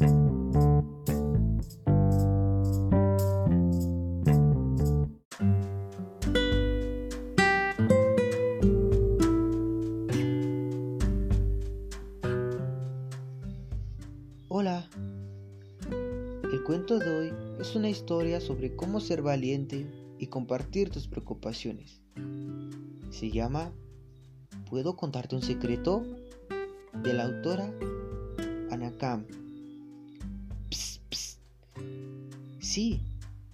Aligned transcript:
Hola. 0.00 0.08
El 16.50 16.62
cuento 16.64 16.98
de 16.98 17.10
hoy 17.14 17.32
es 17.60 17.74
una 17.76 17.90
historia 17.90 18.40
sobre 18.40 18.74
cómo 18.74 19.00
ser 19.00 19.20
valiente 19.20 19.86
y 20.18 20.28
compartir 20.28 20.88
tus 20.88 21.08
preocupaciones. 21.08 22.00
Se 23.10 23.30
llama 23.30 23.70
¿Puedo 24.70 24.96
contarte 24.96 25.36
un 25.36 25.42
secreto? 25.42 26.02
de 27.02 27.12
la 27.12 27.24
autora 27.24 27.70
Anakam. 28.70 29.26
Sí, 32.72 33.00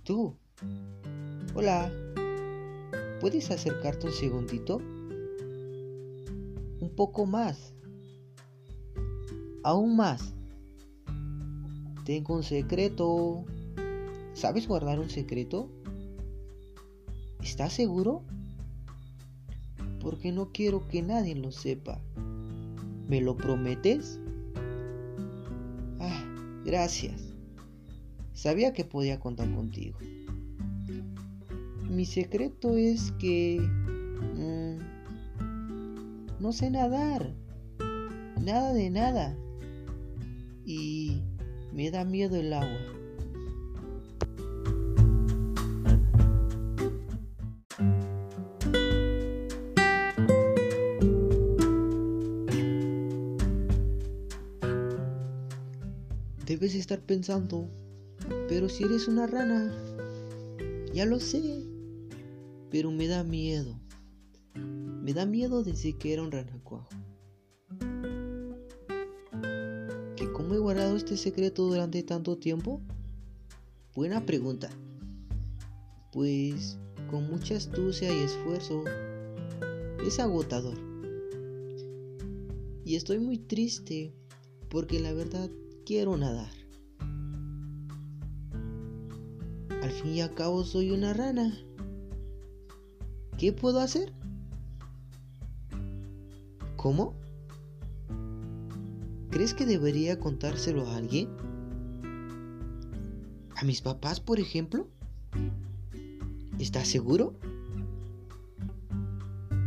tú. 0.05 0.37
Hola. 1.55 1.91
¿Puedes 3.19 3.51
acercarte 3.51 4.09
un 4.09 4.13
segundito? 4.13 4.77
Un 4.77 6.93
poco 6.95 7.25
más. 7.25 7.73
Aún 9.65 9.97
más. 9.97 10.35
Tengo 12.05 12.35
un 12.35 12.43
secreto. 12.43 13.47
¿Sabes 14.35 14.69
guardar 14.69 15.01
un 15.01 15.09
secreto? 15.09 15.71
¿Estás 17.41 17.73
seguro? 17.73 18.23
Porque 19.99 20.31
no 20.31 20.53
quiero 20.53 20.87
que 20.89 21.01
nadie 21.01 21.37
lo 21.37 21.53
sepa. 21.53 22.03
¿Me 23.09 23.23
lo 23.23 23.35
prometes? 23.35 24.21
Ah, 26.01 26.23
gracias. 26.67 27.26
Sabía 28.37 28.75
que 28.75 28.85
podía 28.85 29.19
contar 29.19 29.51
contigo. 29.55 29.99
Mi 31.89 32.05
secreto 32.05 32.77
es 32.77 33.11
que... 33.13 33.59
Mmm, 34.35 34.77
no 36.39 36.53
sé 36.53 36.71
nadar. 36.71 37.35
Nada 38.39 38.75
de 38.75 38.91
nada. 38.91 39.35
Y 40.67 41.23
me 41.73 41.91
da 41.91 42.05
miedo 42.05 42.37
el 42.37 42.53
agua. 42.53 42.79
Debes 56.45 56.75
estar 56.75 57.01
pensando, 57.01 57.71
pero 58.57 58.71
si 58.71 58.85
eres 58.85 59.07
una 59.07 59.27
rana, 59.27 59.71
ya 60.95 61.05
lo 61.05 61.21
sé, 61.21 61.63
pero 62.71 62.91
me 62.91 63.07
da 63.07 63.23
miedo. 63.23 63.79
Me 64.55 65.13
da 65.13 65.27
miedo 65.27 65.63
decir 65.63 65.99
que 65.99 66.15
era 66.15 66.23
un 66.23 66.33
ranacuajo. 66.33 66.89
¿Cómo 70.33 70.55
he 70.55 70.59
guardado 70.59 70.97
este 70.97 71.19
secreto 71.19 71.67
durante 71.67 72.03
tanto 72.03 72.39
tiempo? 72.39 72.81
Buena 73.95 74.25
pregunta. 74.25 74.71
Pues 76.11 76.79
con 77.11 77.29
mucha 77.29 77.57
astucia 77.59 78.11
y 78.11 78.23
esfuerzo 78.23 78.85
es 80.03 80.19
agotador. 80.19 80.79
Y 82.87 82.97
estoy 82.97 83.19
muy 83.19 83.37
triste 83.37 84.15
porque 84.71 84.99
la 84.99 85.13
verdad 85.13 85.51
quiero 85.85 86.17
nadar. 86.17 86.56
Al 89.87 89.93
fin 89.93 90.15
y 90.15 90.21
al 90.21 90.35
cabo 90.35 90.65
soy 90.65 90.91
una 90.91 91.13
rana. 91.13 91.57
¿Qué 93.39 93.53
puedo 93.53 93.79
hacer? 93.79 94.13
¿Cómo? 96.75 97.15
¿Crees 99.31 99.55
que 99.55 99.65
debería 99.65 100.19
contárselo 100.19 100.89
a 100.89 100.97
alguien? 100.97 101.29
¿A 103.55 103.65
mis 103.65 103.81
papás, 103.81 104.19
por 104.19 104.41
ejemplo? 104.41 104.89
¿Estás 106.59 106.89
seguro? 106.89 107.35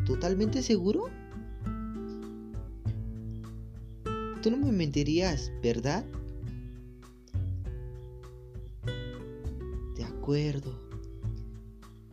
¿Totalmente 0.05 0.61
seguro? 0.63 1.05
Tú 4.43 4.51
no 4.51 4.57
me 4.57 4.73
mentirías, 4.73 5.49
¿verdad? 5.63 6.03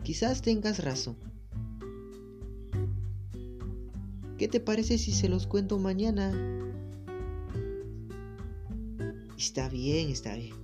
Quizás 0.03 0.41
tengas 0.41 0.83
razón. 0.83 1.17
¿Qué 4.39 4.49
te 4.49 4.59
parece 4.59 4.97
si 4.97 5.13
se 5.13 5.29
los 5.29 5.47
cuento 5.47 5.79
mañana? 5.79 6.33
Está 9.37 9.69
bien, 9.69 10.09
está 10.09 10.35
bien. 10.35 10.55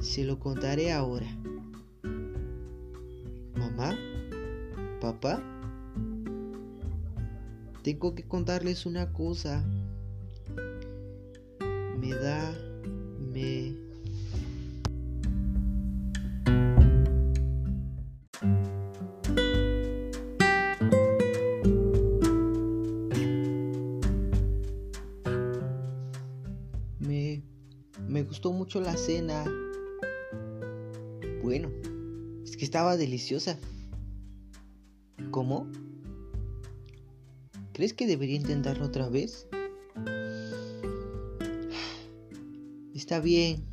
Se 0.00 0.24
lo 0.24 0.38
contaré 0.38 0.92
ahora. 0.92 1.26
Mamá, 3.54 3.96
papá, 5.00 5.42
tengo 7.82 8.14
que 8.14 8.24
contarles 8.24 8.84
una 8.84 9.14
cosa. 9.14 9.64
Me 11.98 12.10
da, 12.10 12.52
Bueno, 31.42 31.68
es 32.44 32.56
que 32.56 32.64
estaba 32.64 32.96
deliciosa. 32.96 33.58
¿Cómo? 35.32 35.66
¿Crees 37.72 37.92
que 37.92 38.06
debería 38.06 38.36
intentarlo 38.36 38.86
otra 38.86 39.08
vez? 39.08 39.48
Está 42.94 43.18
bien. 43.18 43.64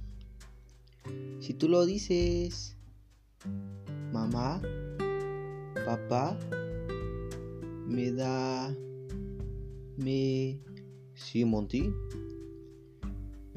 Si 1.40 1.54
tú 1.54 1.70
lo 1.70 1.86
dices. 1.86 2.76
Mamá, 4.12 4.60
papá, 5.86 6.36
me 7.86 8.12
da... 8.12 8.74
Me... 9.98 10.60
Sí, 11.14 11.46
Monty. 11.46 11.94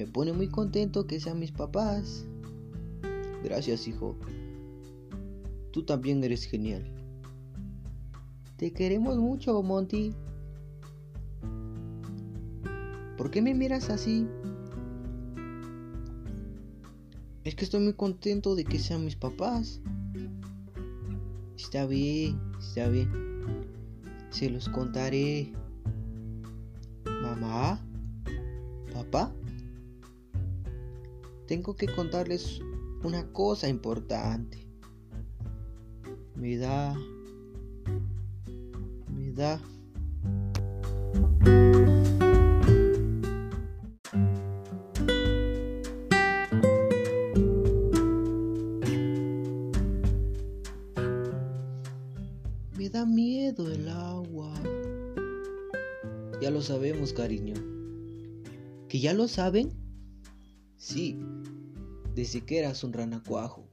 Me 0.00 0.06
pone 0.06 0.32
muy 0.32 0.48
contento 0.48 1.06
que 1.06 1.20
sean 1.20 1.38
mis 1.38 1.52
papás. 1.52 2.24
Gracias, 3.44 3.86
hijo. 3.86 4.16
Tú 5.72 5.84
también 5.84 6.24
eres 6.24 6.44
genial. 6.44 6.90
Te 8.56 8.72
queremos 8.72 9.18
mucho, 9.18 9.62
Monty. 9.62 10.14
¿Por 13.18 13.30
qué 13.30 13.42
me 13.42 13.52
miras 13.52 13.90
así? 13.90 14.26
Es 17.44 17.54
que 17.54 17.66
estoy 17.66 17.80
muy 17.80 17.92
contento 17.92 18.54
de 18.54 18.64
que 18.64 18.78
sean 18.78 19.04
mis 19.04 19.16
papás. 19.16 19.82
Está 21.58 21.84
bien, 21.84 22.40
está 22.58 22.88
bien. 22.88 23.10
Se 24.30 24.48
los 24.48 24.66
contaré. 24.70 25.52
Mamá, 27.04 27.84
tengo 31.50 31.74
que 31.74 31.88
contarles 31.88 32.60
una 33.02 33.26
cosa 33.32 33.68
importante. 33.68 34.68
Me 36.36 36.56
da... 36.56 36.94
Me 39.08 39.32
da... 39.32 39.60
Me 52.76 52.88
da 52.90 53.04
miedo 53.04 53.72
el 53.72 53.88
agua. 53.88 54.54
Ya 56.40 56.52
lo 56.52 56.62
sabemos, 56.62 57.12
cariño. 57.12 57.54
¿Que 58.88 59.00
ya 59.00 59.14
lo 59.14 59.26
saben? 59.26 59.72
Sí, 60.76 61.18
desde 62.20 62.42
que 62.42 62.58
eras 62.58 62.84
un 62.84 62.92
ranacuajo. 62.92 63.66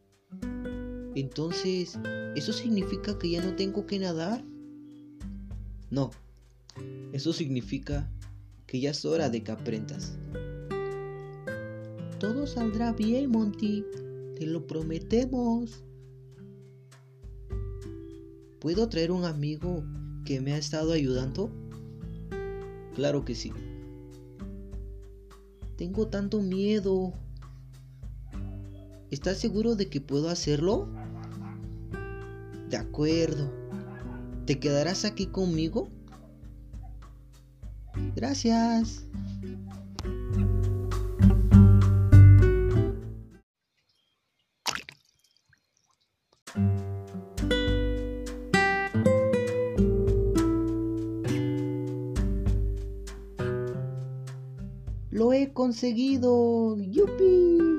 Entonces, 1.15 1.99
¿eso 2.33 2.53
significa 2.53 3.19
que 3.19 3.31
ya 3.31 3.43
no 3.43 3.57
tengo 3.57 3.85
que 3.85 3.99
nadar? 3.99 4.41
No, 5.89 6.11
eso 7.11 7.33
significa 7.33 8.09
que 8.65 8.79
ya 8.79 8.91
es 8.91 9.03
hora 9.03 9.29
de 9.29 9.43
que 9.43 9.51
aprendas. 9.51 10.17
Todo 12.19 12.47
saldrá 12.47 12.93
bien, 12.93 13.31
Monty. 13.31 13.83
Te 14.37 14.45
lo 14.45 14.65
prometemos. 14.65 15.83
¿Puedo 18.61 18.87
traer 18.87 19.11
un 19.11 19.25
amigo 19.25 19.83
que 20.23 20.39
me 20.39 20.53
ha 20.53 20.57
estado 20.57 20.93
ayudando? 20.93 21.51
Claro 22.95 23.25
que 23.25 23.35
sí. 23.35 23.51
Tengo 25.75 26.07
tanto 26.07 26.41
miedo. 26.41 27.13
¿Estás 29.09 29.37
seguro 29.37 29.75
de 29.75 29.89
que 29.89 30.01
puedo 30.01 30.29
hacerlo? 30.29 30.89
De 32.69 32.75
acuerdo. 32.75 33.49
¿Te 34.45 34.59
quedarás 34.59 35.05
aquí 35.05 35.27
conmigo? 35.27 35.87
Gracias. 38.15 39.05
Lo 55.09 55.31
he 55.31 55.53
conseguido. 55.53 56.77
¡Yupi! 56.77 57.76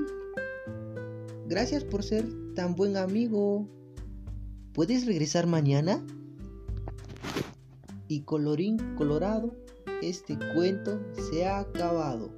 Gracias 1.59 1.83
por 1.83 2.05
ser 2.05 2.25
tan 2.55 2.77
buen 2.77 2.97
amigo. 2.97 3.69
¿Puedes 4.73 5.07
regresar 5.07 5.49
mañana? 5.49 6.07
Y 8.07 8.21
colorín 8.21 8.95
colorado, 8.95 9.57
este 10.01 10.39
cuento 10.55 11.01
se 11.17 11.47
ha 11.47 11.59
acabado. 11.59 12.31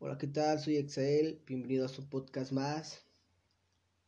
Hola, 0.00 0.18
¿qué 0.18 0.26
tal? 0.26 0.60
Soy 0.60 0.76
Exael, 0.76 1.40
bienvenido 1.46 1.86
a 1.86 1.88
su 1.88 2.06
podcast 2.10 2.52
más. 2.52 3.06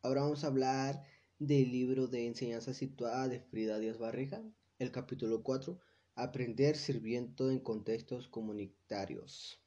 Ahora 0.03 0.21
vamos 0.21 0.45
a 0.45 0.49
hablar 0.49 1.12
del 1.47 1.73
libro 1.73 2.07
de 2.07 2.25
enseñanza 2.29 2.73
situada 2.73 3.27
de 3.27 3.41
Frida 3.41 3.81
Díaz 3.81 3.99
Barriga, 3.99 4.41
el 4.79 4.93
capítulo 4.93 5.43
4, 5.43 5.77
Aprender 6.15 6.77
sirviendo 6.77 7.51
en 7.51 7.59
contextos 7.59 8.29
comunitarios. 8.29 9.61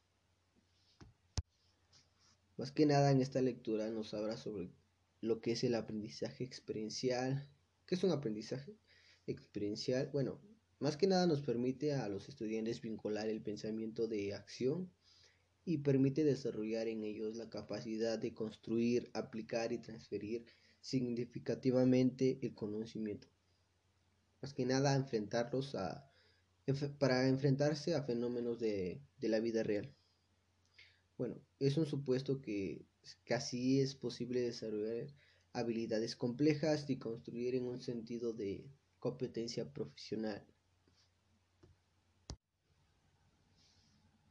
Más 2.56 2.72
que 2.72 2.86
nada 2.86 3.10
en 3.10 3.20
esta 3.20 3.42
lectura 3.42 3.90
nos 3.90 4.14
habla 4.14 4.38
sobre 4.38 4.70
lo 5.20 5.42
que 5.42 5.52
es 5.52 5.64
el 5.64 5.74
aprendizaje 5.74 6.44
experiencial. 6.44 7.46
¿Qué 7.84 7.96
es 7.96 8.04
un 8.04 8.12
aprendizaje 8.12 8.78
experiencial? 9.26 10.08
Bueno, 10.14 10.40
más 10.78 10.96
que 10.96 11.06
nada 11.06 11.26
nos 11.26 11.42
permite 11.42 11.92
a 11.92 12.08
los 12.08 12.30
estudiantes 12.30 12.80
vincular 12.80 13.28
el 13.28 13.42
pensamiento 13.42 14.08
de 14.08 14.32
acción 14.32 14.90
y 15.66 15.78
permite 15.78 16.24
desarrollar 16.24 16.88
en 16.88 17.04
ellos 17.04 17.36
la 17.36 17.50
capacidad 17.50 18.18
de 18.18 18.32
construir, 18.32 19.10
aplicar 19.12 19.72
y 19.72 19.78
transferir 19.78 20.46
significativamente 20.86 22.38
el 22.42 22.54
conocimiento. 22.54 23.26
Más 24.40 24.54
que 24.54 24.64
nada 24.64 24.94
enfrentarlos 24.94 25.74
a 25.74 26.12
para 26.98 27.28
enfrentarse 27.28 27.94
a 27.94 28.02
fenómenos 28.02 28.58
de, 28.58 29.00
de 29.18 29.28
la 29.28 29.40
vida 29.40 29.62
real. 29.62 29.92
Bueno, 31.16 31.40
es 31.60 31.76
un 31.76 31.86
supuesto 31.86 32.40
que 32.40 32.86
casi 33.24 33.80
es 33.80 33.94
posible 33.94 34.40
desarrollar 34.40 35.06
habilidades 35.52 36.14
complejas 36.16 36.88
y 36.90 36.98
construir 36.98 37.54
en 37.54 37.66
un 37.66 37.80
sentido 37.80 38.32
de 38.32 38.68
competencia 38.98 39.72
profesional. 39.72 40.44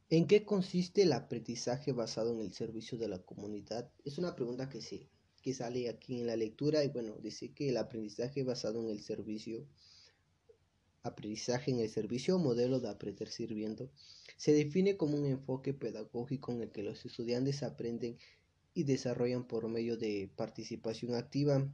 ¿En 0.08 0.26
qué 0.26 0.44
consiste 0.44 1.02
el 1.02 1.12
aprendizaje 1.12 1.92
basado 1.92 2.32
en 2.32 2.40
el 2.40 2.52
servicio 2.52 2.96
de 2.96 3.08
la 3.08 3.18
comunidad? 3.18 3.90
Es 4.04 4.18
una 4.18 4.36
pregunta 4.36 4.68
que, 4.68 4.80
se, 4.80 5.08
que 5.46 5.54
sale 5.54 5.88
aquí 5.88 6.18
en 6.18 6.26
la 6.26 6.34
lectura 6.34 6.82
y 6.82 6.88
bueno, 6.88 7.18
dice 7.22 7.52
que 7.52 7.68
el 7.68 7.76
aprendizaje 7.76 8.42
basado 8.42 8.82
en 8.82 8.90
el 8.90 9.00
servicio, 9.00 9.64
aprendizaje 11.04 11.70
en 11.70 11.78
el 11.78 11.88
servicio 11.88 12.34
o 12.34 12.40
modelo 12.40 12.80
de 12.80 12.88
aprender 12.88 13.28
sirviendo, 13.28 13.88
se 14.36 14.52
define 14.52 14.96
como 14.96 15.16
un 15.16 15.24
enfoque 15.24 15.72
pedagógico 15.72 16.50
en 16.50 16.62
el 16.62 16.72
que 16.72 16.82
los 16.82 17.06
estudiantes 17.06 17.62
aprenden 17.62 18.18
y 18.74 18.82
desarrollan 18.82 19.46
por 19.46 19.68
medio 19.68 19.96
de 19.96 20.28
participación 20.34 21.14
activa, 21.14 21.72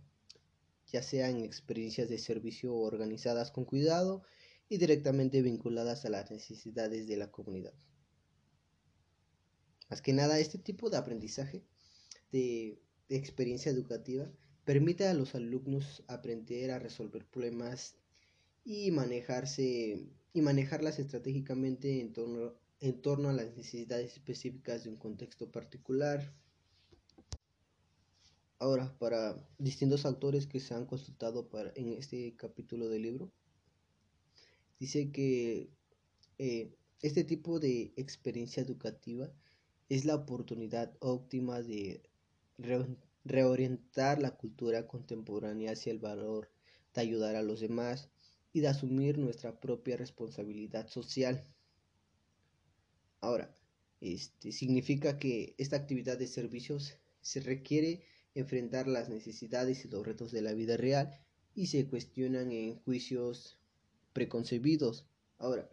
ya 0.89 1.03
sea 1.03 1.31
en 1.31 1.39
experiencias 1.39 2.11
de 2.11 2.19
servicio 2.19 2.75
organizadas 2.75 3.53
con 3.53 3.65
cuidado 3.65 4.23
y 4.69 4.77
directamente 4.77 5.41
vinculadas 5.41 6.05
a 6.05 6.11
las 6.11 6.31
necesidades 6.31 7.09
de 7.09 7.17
la 7.17 7.31
comunidad. 7.31 7.73
Más 9.89 10.03
que 10.03 10.13
nada, 10.13 10.39
este 10.39 10.59
tipo 10.59 10.91
de 10.91 10.99
aprendizaje 10.99 11.65
de, 12.33 12.79
experiencia 13.17 13.71
educativa 13.71 14.31
permite 14.65 15.07
a 15.07 15.15
los 15.15 15.35
alumnos 15.35 16.05
aprender 16.09 16.71
a 16.71 16.79
resolver 16.79 17.27
problemas 17.27 17.97
y 18.65 18.91
manejarse 18.91 20.07
y 20.35 20.41
manejarlas 20.41 20.99
estratégicamente 20.99 22.01
en 22.01 22.13
torno, 22.13 22.55
en 22.81 23.03
torno 23.03 23.29
a 23.29 23.33
las 23.33 23.55
necesidades 23.57 24.13
específicas 24.13 24.85
de 24.85 24.91
un 24.91 24.97
contexto 24.97 25.51
particular. 25.51 26.33
Ahora, 28.59 28.97
para 28.99 29.45
distintos 29.59 30.07
autores 30.07 30.47
que 30.47 30.61
se 30.61 30.75
han 30.75 30.87
consultado 30.87 31.49
para, 31.49 31.73
en 31.75 31.93
este 31.93 32.35
capítulo 32.37 32.89
del 32.89 33.03
libro, 33.03 33.33
dice 34.79 35.11
que 35.11 35.71
eh, 36.39 36.73
este 37.03 37.25
tipo 37.25 37.59
de 37.59 37.93
experiencia 37.97 38.63
educativa 38.63 39.31
es 39.89 40.05
la 40.05 40.15
oportunidad 40.15 40.97
óptima 41.01 41.61
de 41.61 42.03
reorientar 43.25 44.21
la 44.21 44.37
cultura 44.37 44.87
contemporánea 44.87 45.73
hacia 45.73 45.93
el 45.93 45.99
valor 45.99 46.51
de 46.95 47.01
ayudar 47.01 47.37
a 47.37 47.43
los 47.43 47.61
demás 47.61 48.11
y 48.53 48.61
de 48.61 48.69
asumir 48.69 49.19
nuestra 49.19 49.61
propia 49.61 49.97
responsabilidad 49.97 50.89
social. 50.89 51.47
Ahora, 53.21 53.57
este 54.01 54.53
significa 54.53 55.19
que 55.19 55.55
esta 55.59 55.77
actividad 55.77 56.19
de 56.19 56.27
servicios 56.27 56.99
se 57.21 57.41
requiere 57.41 58.03
enfrentar 58.35 58.89
las 58.89 59.09
necesidades 59.09 59.85
y 59.85 59.89
los 59.89 60.05
retos 60.05 60.33
de 60.33 60.43
la 60.43 60.53
vida 60.55 60.77
real 60.77 61.21
y 61.55 61.67
se 61.67 61.87
cuestionan 61.87 62.51
en 62.51 62.77
juicios 62.81 63.59
preconcebidos. 64.13 65.07
Ahora, 65.39 65.71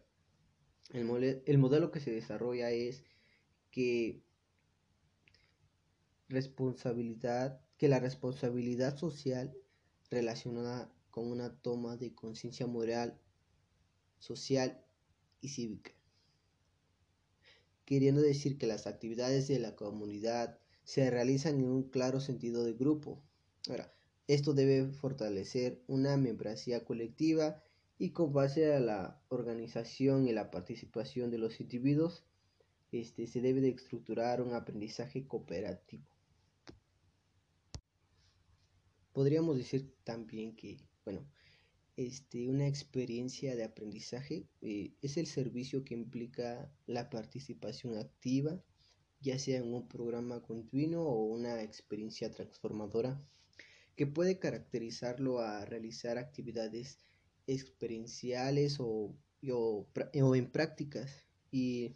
el, 0.91 1.41
el 1.45 1.57
modelo 1.57 1.91
que 1.91 1.99
se 1.99 2.11
desarrolla 2.11 2.71
es 2.71 3.03
que 3.71 4.21
responsabilidad, 6.29 7.59
que 7.77 7.89
la 7.89 7.99
responsabilidad 7.99 8.97
social 8.97 9.53
relacionada 10.09 10.91
con 11.09 11.29
una 11.29 11.55
toma 11.61 11.97
de 11.97 12.13
conciencia 12.13 12.67
moral, 12.67 13.19
social 14.19 14.83
y 15.41 15.49
cívica. 15.49 15.91
Queriendo 17.85 18.21
decir 18.21 18.57
que 18.57 18.67
las 18.67 18.85
actividades 18.85 19.47
de 19.47 19.59
la 19.59 19.75
comunidad 19.75 20.59
se 20.83 21.09
realizan 21.09 21.59
en 21.59 21.65
un 21.65 21.83
claro 21.89 22.19
sentido 22.19 22.63
de 22.63 22.73
grupo. 22.73 23.21
Ahora, 23.67 23.93
esto 24.27 24.53
debe 24.53 24.91
fortalecer 24.91 25.81
una 25.87 26.15
membresía 26.17 26.85
colectiva 26.85 27.63
y 27.97 28.11
con 28.11 28.31
base 28.31 28.73
a 28.73 28.79
la 28.79 29.21
organización 29.29 30.27
y 30.27 30.31
la 30.31 30.51
participación 30.51 31.31
de 31.31 31.39
los 31.39 31.59
individuos 31.59 32.23
este, 32.91 33.27
se 33.27 33.41
debe 33.41 33.61
de 33.61 33.69
estructurar 33.69 34.41
un 34.41 34.53
aprendizaje 34.53 35.27
cooperativo. 35.27 36.05
Podríamos 39.19 39.57
decir 39.57 39.93
también 40.05 40.55
que, 40.55 40.77
bueno, 41.03 41.29
este, 41.97 42.47
una 42.47 42.67
experiencia 42.67 43.53
de 43.57 43.65
aprendizaje 43.65 44.47
eh, 44.61 44.93
es 45.01 45.17
el 45.17 45.27
servicio 45.27 45.83
que 45.83 45.93
implica 45.93 46.71
la 46.87 47.09
participación 47.09 47.97
activa, 47.97 48.63
ya 49.19 49.37
sea 49.37 49.57
en 49.57 49.73
un 49.73 49.89
programa 49.89 50.41
continuo 50.41 51.03
o 51.03 51.25
una 51.25 51.61
experiencia 51.61 52.31
transformadora, 52.31 53.21
que 53.97 54.07
puede 54.07 54.39
caracterizarlo 54.39 55.41
a 55.41 55.65
realizar 55.65 56.17
actividades 56.17 56.97
experienciales 57.45 58.77
o, 58.79 59.13
o 59.51 60.35
en 60.37 60.49
prácticas 60.49 61.27
y 61.51 61.93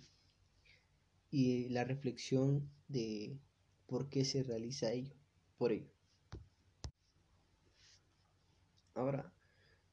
y 1.32 1.70
la 1.70 1.86
reflexión 1.86 2.70
de 2.90 3.40
por 3.88 4.10
qué 4.10 4.26
se 4.26 4.44
realiza 4.44 4.92
ello, 4.92 5.16
por 5.58 5.72
ello. 5.72 5.93
Ahora, 8.94 9.34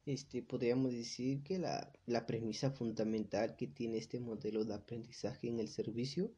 este, 0.05 0.41
podríamos 0.41 0.91
decir 0.93 1.43
que 1.43 1.59
la, 1.59 1.91
la, 2.05 2.25
premisa 2.25 2.71
fundamental 2.71 3.55
que 3.55 3.67
tiene 3.67 3.97
este 3.97 4.19
modelo 4.19 4.65
de 4.65 4.73
aprendizaje 4.73 5.47
en 5.47 5.59
el 5.59 5.67
servicio 5.67 6.31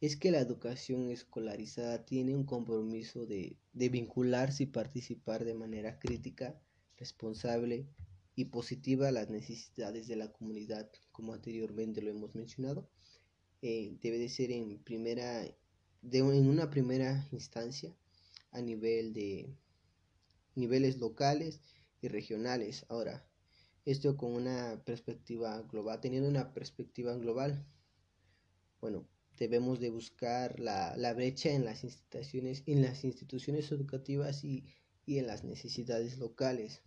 es 0.00 0.16
que 0.16 0.30
la 0.30 0.40
educación 0.40 1.10
escolarizada 1.10 2.04
tiene 2.04 2.34
un 2.34 2.44
compromiso 2.44 3.26
de, 3.26 3.56
de 3.72 3.88
vincularse 3.88 4.64
y 4.64 4.66
participar 4.66 5.44
de 5.44 5.54
manera 5.54 5.98
crítica 5.98 6.60
responsable 6.96 7.86
y 8.36 8.44
positiva 8.46 9.08
a 9.08 9.12
las 9.12 9.30
necesidades 9.30 10.06
de 10.06 10.16
la 10.16 10.30
comunidad, 10.30 10.88
como 11.10 11.34
anteriormente 11.34 12.00
lo 12.02 12.10
hemos 12.10 12.34
mencionado. 12.36 12.88
Eh, 13.62 13.96
debe 14.00 14.18
de 14.18 14.28
ser 14.28 14.52
en 14.52 14.78
primera, 14.78 15.42
de, 16.02 16.18
en 16.18 16.48
una 16.48 16.70
primera 16.70 17.26
instancia 17.32 17.92
a 18.52 18.60
nivel 18.60 19.12
de 19.12 19.52
niveles 20.58 20.98
locales 20.98 21.62
y 22.00 22.08
regionales. 22.08 22.84
Ahora, 22.88 23.26
esto 23.84 24.16
con 24.16 24.32
una 24.32 24.82
perspectiva 24.84 25.62
global, 25.62 26.00
teniendo 26.00 26.28
una 26.28 26.52
perspectiva 26.52 27.16
global, 27.16 27.64
bueno, 28.80 29.08
debemos 29.38 29.80
de 29.80 29.90
buscar 29.90 30.60
la, 30.60 30.96
la 30.96 31.14
brecha 31.14 31.50
en 31.50 31.64
las 31.64 31.84
instituciones, 31.84 32.62
en 32.66 32.82
las 32.82 33.04
instituciones 33.04 33.72
educativas 33.72 34.44
y, 34.44 34.64
y 35.06 35.18
en 35.18 35.26
las 35.26 35.44
necesidades 35.44 36.18
locales. 36.18 36.82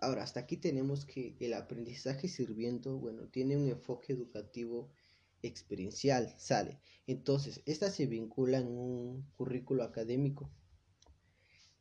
Ahora, 0.00 0.22
hasta 0.22 0.40
aquí 0.40 0.56
tenemos 0.56 1.04
que 1.04 1.36
el 1.40 1.54
aprendizaje 1.54 2.28
sirviendo, 2.28 2.98
bueno, 2.98 3.28
tiene 3.28 3.56
un 3.56 3.68
enfoque 3.68 4.12
educativo 4.12 4.90
experiencial, 5.42 6.34
sale. 6.38 6.80
Entonces, 7.06 7.62
esta 7.66 7.90
se 7.90 8.06
vincula 8.06 8.58
en 8.58 8.68
un 8.68 9.22
currículo 9.36 9.82
académico, 9.82 10.50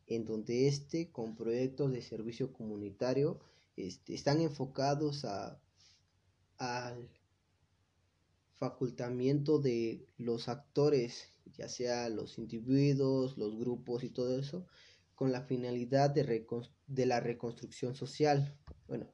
en 0.06 0.26
donde 0.26 0.68
este, 0.68 1.12
con 1.12 1.36
proyectos 1.36 1.92
de 1.92 2.02
servicio 2.02 2.54
comunitario, 2.54 3.40
este, 3.76 4.14
están 4.14 4.42
enfocados 4.42 5.26
a, 5.26 5.62
al 6.58 7.10
facultamiento 8.54 9.60
de 9.60 10.08
los 10.18 10.50
actores, 10.50 11.34
ya 11.58 11.70
sea 11.70 12.10
los 12.10 12.38
individuos, 12.40 13.38
los 13.38 13.58
grupos 13.58 14.04
y 14.04 14.10
todo 14.10 14.40
eso, 14.40 14.66
con 15.14 15.32
la 15.32 15.44
finalidad 15.44 16.10
de, 16.10 16.46
de 16.88 17.06
la 17.06 17.20
reconstrucción 17.20 17.96
social. 17.96 18.58
Bueno, 18.88 19.12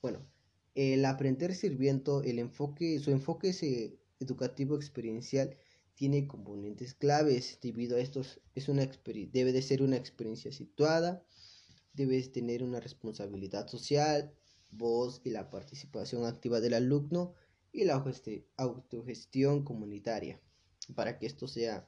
bueno, 0.00 0.26
el 0.74 1.04
aprender 1.04 1.54
sirviendo, 1.54 2.22
el 2.22 2.38
enfoque, 2.38 2.98
su 2.98 3.10
enfoque 3.10 3.98
educativo 4.20 4.76
experiencial 4.76 5.56
tiene 5.94 6.26
componentes 6.26 6.94
claves. 6.94 7.58
Debido 7.60 7.96
a 7.96 8.00
estos, 8.00 8.40
es 8.54 8.68
una 8.68 8.88
debe 9.32 9.52
de 9.52 9.62
ser 9.62 9.82
una 9.82 9.96
experiencia 9.96 10.52
situada, 10.52 11.24
debes 11.92 12.32
tener 12.32 12.62
una 12.62 12.80
responsabilidad 12.80 13.68
social, 13.68 14.34
voz 14.70 15.20
y 15.24 15.30
la 15.30 15.50
participación 15.50 16.24
activa 16.24 16.60
del 16.60 16.74
alumno 16.74 17.34
y 17.72 17.84
la 17.84 18.02
autogestión 18.56 19.64
comunitaria 19.64 20.40
para 20.94 21.18
que 21.18 21.26
esto 21.26 21.46
sea 21.48 21.86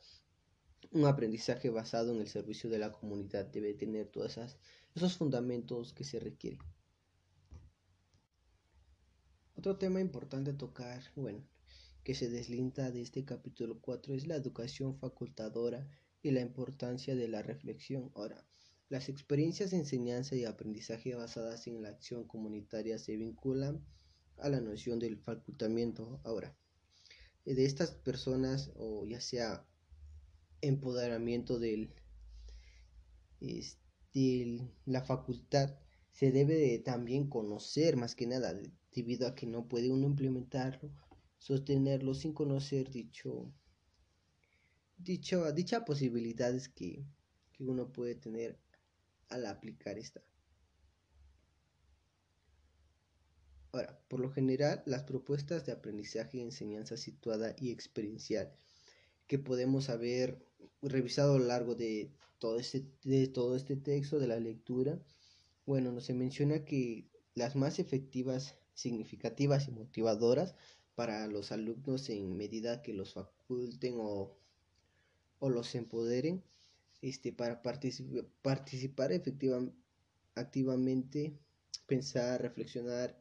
un 0.93 1.07
aprendizaje 1.07 1.71
basado 1.71 2.13
en 2.13 2.21
el 2.21 2.29
servicio 2.29 2.71
de 2.71 2.79
la 2.79 2.93
comunidad 2.93 3.47
debe 3.47 3.75
tener 3.75 4.07
todos 4.07 4.39
esos 4.95 5.17
fundamentos 5.17 5.93
que 5.93 6.05
se 6.05 6.21
requieren. 6.21 6.61
Otro 9.65 9.79
tema 9.79 9.99
importante 9.99 10.51
a 10.51 10.59
tocar, 10.59 11.03
bueno, 11.17 11.43
que 12.03 12.15
se 12.15 12.29
deslinda 12.29 12.91
de 12.91 13.01
este 13.01 13.25
capítulo 13.25 13.81
4 13.81 14.13
es 14.13 14.27
la 14.27 14.37
educación 14.37 14.99
facultadora 14.99 15.89
y 16.23 16.33
la 16.33 16.43
importancia 16.43 17.17
de 17.17 17.29
la 17.29 17.41
reflexión. 17.41 18.13
Ahora, 18.15 18.47
las 18.91 19.09
experiencias 19.09 19.71
de 19.71 19.79
enseñanza 19.79 20.37
y 20.37 20.45
aprendizaje 20.45 21.15
basadas 21.15 21.67
en 21.67 21.81
la 21.81 21.89
acción 21.89 22.25
comunitaria 22.25 22.99
se 22.99 23.17
vinculan 23.17 23.83
a 24.37 24.51
la 24.51 24.61
noción 24.61 24.99
del 24.99 25.17
facultamiento. 25.17 26.21
Ahora, 26.25 26.55
de 27.47 27.65
estas 27.65 27.93
personas, 27.93 28.71
o 28.77 29.07
ya 29.07 29.23
sea 29.23 29.67
empoderamiento 30.61 31.59
del, 31.59 31.95
de 33.41 34.69
la 34.85 35.03
facultad 35.03 35.75
se 36.11 36.33
debe 36.33 36.79
también 36.81 37.31
conocer 37.31 37.97
más 37.97 38.15
que 38.15 38.27
nada 38.27 38.53
debido 38.95 39.27
a 39.27 39.35
que 39.35 39.47
no 39.47 39.67
puede 39.69 39.91
uno 39.91 40.07
implementarlo 40.07 40.91
sostenerlo 41.39 42.15
sin 42.15 42.33
conocer 42.33 42.91
dicho 42.91 43.53
dicho 44.97 45.53
dichas 45.53 45.83
posibilidades 45.85 46.69
que, 46.69 47.05
que 47.53 47.65
uno 47.65 47.93
puede 47.93 48.15
tener 48.15 48.59
al 49.29 49.47
aplicar 49.47 49.99
esta. 49.99 50.23
Ahora, 53.73 53.99
por 54.09 54.21
lo 54.21 54.31
general, 54.31 54.83
las 54.87 55.03
propuestas 55.03 55.67
de 55.67 55.73
aprendizaje 55.73 56.39
y 56.39 56.43
enseñanza 56.43 56.97
situada 56.97 57.57
y 57.59 57.73
experiencial 57.73 58.53
que 59.27 59.39
podemos 59.39 59.91
haber 59.91 60.47
revisado 60.81 61.35
a 61.35 61.39
lo 61.39 61.45
largo 61.47 61.75
de 61.75 62.13
todo 62.39 62.59
este, 62.61 62.87
de 63.03 63.27
todo 63.27 63.57
este 63.57 63.77
texto, 63.77 64.19
de 64.19 64.29
la 64.29 64.39
lectura, 64.39 65.01
bueno, 65.67 65.91
nos 65.93 66.05
se 66.05 66.15
menciona 66.15 66.65
que 66.65 67.09
las 67.35 67.57
más 67.57 67.79
efectivas, 67.79 68.55
significativas 68.75 69.69
y 69.69 69.73
motivadoras 69.73 70.55
para 70.95 71.27
los 71.27 71.53
alumnos 71.53 72.09
en 72.11 72.37
medida 72.37 72.83
que 72.83 72.93
los 72.93 73.15
faculten 73.15 73.95
o, 73.99 74.37
o 75.39 75.49
los 75.49 75.75
empoderen 75.75 76.43
este, 77.05 77.33
para 77.33 77.61
participar, 77.61 79.13
efectivamente, 79.13 79.77
activamente, 80.35 81.39
pensar, 81.87 82.41
reflexionar 82.41 83.15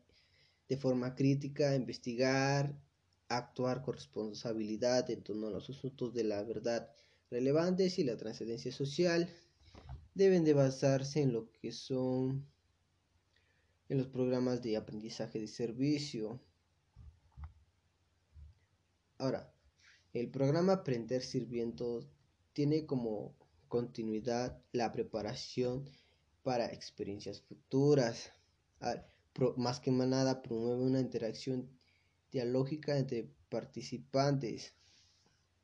de 0.70 0.78
forma 0.78 1.16
crítica, 1.16 1.76
investigar, 1.76 2.80
actuar 3.28 3.82
con 3.82 3.96
responsabilidad 3.96 5.10
en 5.10 5.22
torno 5.22 5.48
a 5.48 5.52
los 5.52 5.70
asuntos 5.70 6.14
de 6.14 6.24
la 6.24 6.44
verdad 6.44 6.90
relevantes 7.30 8.00
y 8.00 8.06
la 8.06 8.16
trascendencia 8.16 8.72
social. 8.72 9.30
Deben 10.16 10.46
de 10.46 10.54
basarse 10.54 11.22
en 11.22 11.34
lo 11.34 11.52
que 11.52 11.74
son 11.74 12.48
en 13.90 13.98
los 13.98 14.08
programas 14.08 14.62
de 14.62 14.78
aprendizaje 14.78 15.40
de 15.40 15.48
servicio. 15.48 16.40
Ahora, 19.18 19.54
el 20.14 20.30
programa 20.30 20.74
Aprender 20.74 21.22
Sirviendo 21.22 22.08
tiene 22.54 22.86
como 22.86 23.36
continuidad 23.68 24.62
la 24.72 24.92
preparación 24.92 25.90
para 26.44 26.68
experiencias 26.68 27.42
futuras. 27.42 28.32
más 29.58 29.80
que 29.80 29.92
nada 29.92 30.42
promueve 30.44 30.84
una 30.84 31.00
interacción 31.00 31.70
dialógica 32.32 32.98
entre 32.98 33.32
participantes 33.50 34.76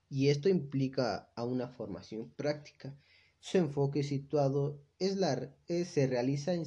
y 0.10 0.30
esto 0.30 0.50
implica 0.50 1.32
a 1.36 1.44
una 1.44 1.68
formación 1.68 2.32
práctica. 2.32 2.98
Su 3.40 3.60
enfoque 3.60 4.04
situado 4.04 4.82
es 5.00 5.16
la, 5.16 5.56
se 5.68 6.08
realiza 6.08 6.54
en, 6.54 6.66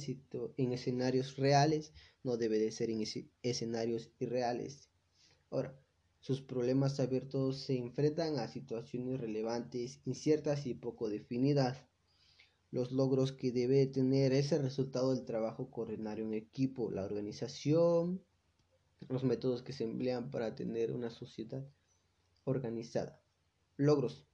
en 0.57 0.73
escenarios 0.73 1.37
reales, 1.37 1.93
no 2.23 2.37
debe 2.37 2.57
de 2.59 2.71
ser 2.71 2.89
en 2.89 3.03
escenarios 3.43 4.11
irreales. 4.19 4.89
Ahora, 5.51 5.79
sus 6.19 6.41
problemas 6.41 6.99
abiertos 6.99 7.61
se 7.63 7.77
enfrentan 7.77 8.39
a 8.39 8.47
situaciones 8.47 9.19
relevantes, 9.19 9.99
inciertas 10.05 10.65
y 10.65 10.73
poco 10.73 11.09
definidas. 11.09 11.85
Los 12.71 12.91
logros 12.91 13.33
que 13.33 13.51
debe 13.51 13.85
tener 13.87 14.33
es 14.33 14.51
el 14.51 14.63
resultado 14.63 15.13
del 15.13 15.25
trabajo 15.25 15.69
coordinario 15.69 16.25
en 16.25 16.33
equipo, 16.33 16.89
la 16.89 17.03
organización, 17.03 18.23
los 19.09 19.23
métodos 19.23 19.61
que 19.61 19.73
se 19.73 19.83
emplean 19.83 20.31
para 20.31 20.55
tener 20.55 20.91
una 20.91 21.09
sociedad 21.09 21.67
organizada. 22.45 23.21
Logros. 23.77 24.25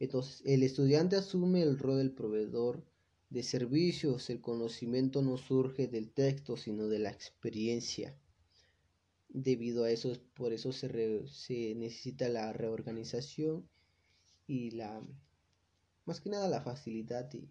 Entonces, 0.00 0.42
el 0.46 0.62
estudiante 0.62 1.16
asume 1.16 1.62
el 1.62 1.78
rol 1.78 1.98
del 1.98 2.12
proveedor 2.12 2.82
de 3.28 3.42
servicios. 3.42 4.30
El 4.30 4.40
conocimiento 4.40 5.22
no 5.22 5.36
surge 5.36 5.86
del 5.88 6.10
texto, 6.10 6.56
sino 6.56 6.88
de 6.88 6.98
la 6.98 7.10
experiencia. 7.10 8.18
Debido 9.28 9.84
a 9.84 9.90
eso, 9.90 10.12
por 10.34 10.52
eso 10.52 10.72
se, 10.72 11.28
se 11.28 11.74
necesita 11.76 12.28
la 12.28 12.52
reorganización 12.52 13.68
y 14.46 14.72
la, 14.72 15.06
más 16.06 16.20
que 16.20 16.30
nada, 16.30 16.48
la 16.48 16.62
facilidad 16.62 17.26
de, 17.26 17.46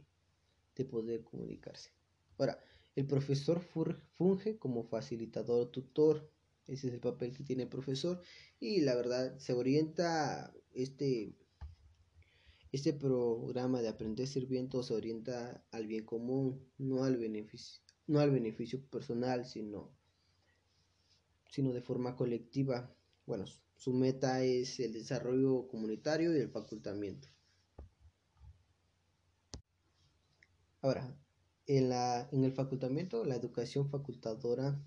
de 0.75 0.85
poder 0.85 1.23
comunicarse. 1.23 1.91
Ahora, 2.37 2.59
el 2.95 3.05
profesor 3.05 3.61
funge 3.61 4.57
como 4.57 4.83
facilitador 4.83 5.71
tutor. 5.71 6.29
Ese 6.67 6.87
es 6.87 6.93
el 6.95 6.99
papel 6.99 7.31
que 7.35 7.43
tiene 7.43 7.63
el 7.63 7.69
profesor. 7.69 8.21
Y 8.59 8.81
la 8.81 8.95
verdad, 8.95 9.37
se 9.37 9.53
orienta 9.53 10.51
este, 10.73 11.35
este 12.71 12.93
programa 12.93 13.81
de 13.81 13.87
aprender 13.87 14.27
sirviendo 14.27 14.83
se 14.83 14.93
orienta 14.93 15.63
al 15.71 15.87
bien 15.87 16.05
común, 16.05 16.67
no 16.77 17.03
al 17.03 17.17
beneficio, 17.17 17.81
no 18.07 18.19
al 18.19 18.31
beneficio 18.31 18.81
personal, 18.89 19.45
sino, 19.45 19.91
sino 21.49 21.73
de 21.73 21.81
forma 21.81 22.15
colectiva. 22.15 22.93
Bueno, 23.25 23.45
su 23.75 23.93
meta 23.93 24.43
es 24.43 24.79
el 24.79 24.93
desarrollo 24.93 25.67
comunitario 25.67 26.35
y 26.35 26.39
el 26.39 26.49
facultamiento. 26.49 27.27
Ahora, 30.81 31.17
en, 31.65 31.89
la, 31.89 32.29
en 32.31 32.43
el 32.43 32.53
facultamiento, 32.53 33.25
la 33.25 33.35
educación 33.35 33.89
facultadora 33.89 34.81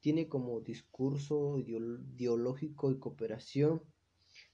tiene 0.00 0.28
como 0.28 0.60
discurso 0.60 1.58
ideológico 1.58 2.90
y 2.90 2.98
cooperación, 2.98 3.82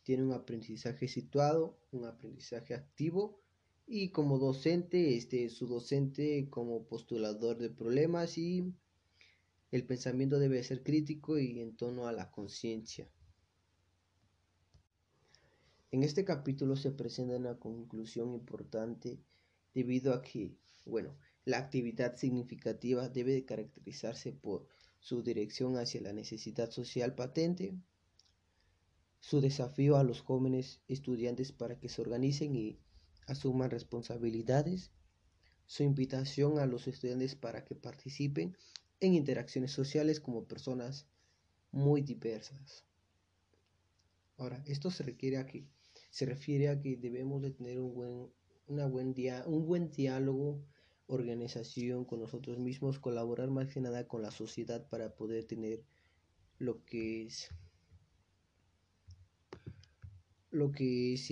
tiene 0.06 0.22
un 0.22 0.32
aprendizaje 0.32 1.08
situado, 1.08 1.80
un 1.90 2.04
aprendizaje 2.04 2.74
activo 2.74 3.40
y 3.88 4.10
como 4.10 4.38
docente, 4.38 5.16
este, 5.16 5.48
su 5.48 5.66
docente 5.66 6.48
como 6.48 6.86
postulador 6.86 7.58
de 7.58 7.70
problemas 7.70 8.38
y 8.38 8.72
el 9.72 9.84
pensamiento 9.84 10.38
debe 10.38 10.62
ser 10.62 10.84
crítico 10.84 11.40
y 11.40 11.58
en 11.58 11.76
tono 11.76 12.06
a 12.06 12.12
la 12.12 12.30
conciencia. 12.30 13.10
En 15.90 16.04
este 16.04 16.24
capítulo 16.24 16.76
se 16.76 16.92
presenta 16.92 17.36
una 17.36 17.58
conclusión 17.58 18.32
importante 18.32 19.18
debido 19.74 20.14
a 20.14 20.22
que, 20.22 20.54
bueno, 20.84 21.18
la 21.44 21.58
actividad 21.58 22.14
significativa 22.14 23.08
debe 23.08 23.32
de 23.32 23.44
caracterizarse 23.44 24.30
por 24.30 24.68
su 25.00 25.24
dirección 25.24 25.76
hacia 25.76 26.00
la 26.00 26.12
necesidad 26.12 26.70
social 26.70 27.16
patente, 27.16 27.74
su 29.26 29.40
desafío 29.40 29.96
a 29.96 30.04
los 30.04 30.20
jóvenes 30.20 30.80
estudiantes 30.86 31.50
para 31.50 31.80
que 31.80 31.88
se 31.88 32.00
organicen 32.00 32.54
y 32.54 32.78
asuman 33.26 33.72
responsabilidades, 33.72 34.92
su 35.66 35.82
invitación 35.82 36.60
a 36.60 36.66
los 36.66 36.86
estudiantes 36.86 37.34
para 37.34 37.64
que 37.64 37.74
participen 37.74 38.56
en 39.00 39.14
interacciones 39.14 39.72
sociales 39.72 40.20
como 40.20 40.44
personas 40.44 41.08
muy 41.72 42.02
diversas. 42.02 42.84
Ahora, 44.36 44.62
esto 44.64 44.92
se 44.92 45.02
requiere 45.02 45.38
a 45.38 45.46
que 45.46 45.66
se 46.10 46.24
refiere 46.24 46.68
a 46.68 46.80
que 46.80 46.96
debemos 46.96 47.42
de 47.42 47.50
tener 47.50 47.80
un 47.80 47.94
buen, 47.94 48.30
una 48.68 48.86
buen 48.86 49.12
un 49.46 49.66
buen 49.66 49.90
diálogo 49.90 50.62
organización 51.08 52.04
con 52.04 52.20
nosotros 52.20 52.60
mismos, 52.60 53.00
colaborar 53.00 53.50
más 53.50 53.66
que 53.74 53.80
nada 53.80 54.06
con 54.06 54.22
la 54.22 54.30
sociedad 54.30 54.88
para 54.88 55.16
poder 55.16 55.46
tener 55.46 55.82
lo 56.58 56.84
que 56.84 57.26
es 57.26 57.50
lo 60.50 60.72
que 60.72 61.14
es 61.14 61.30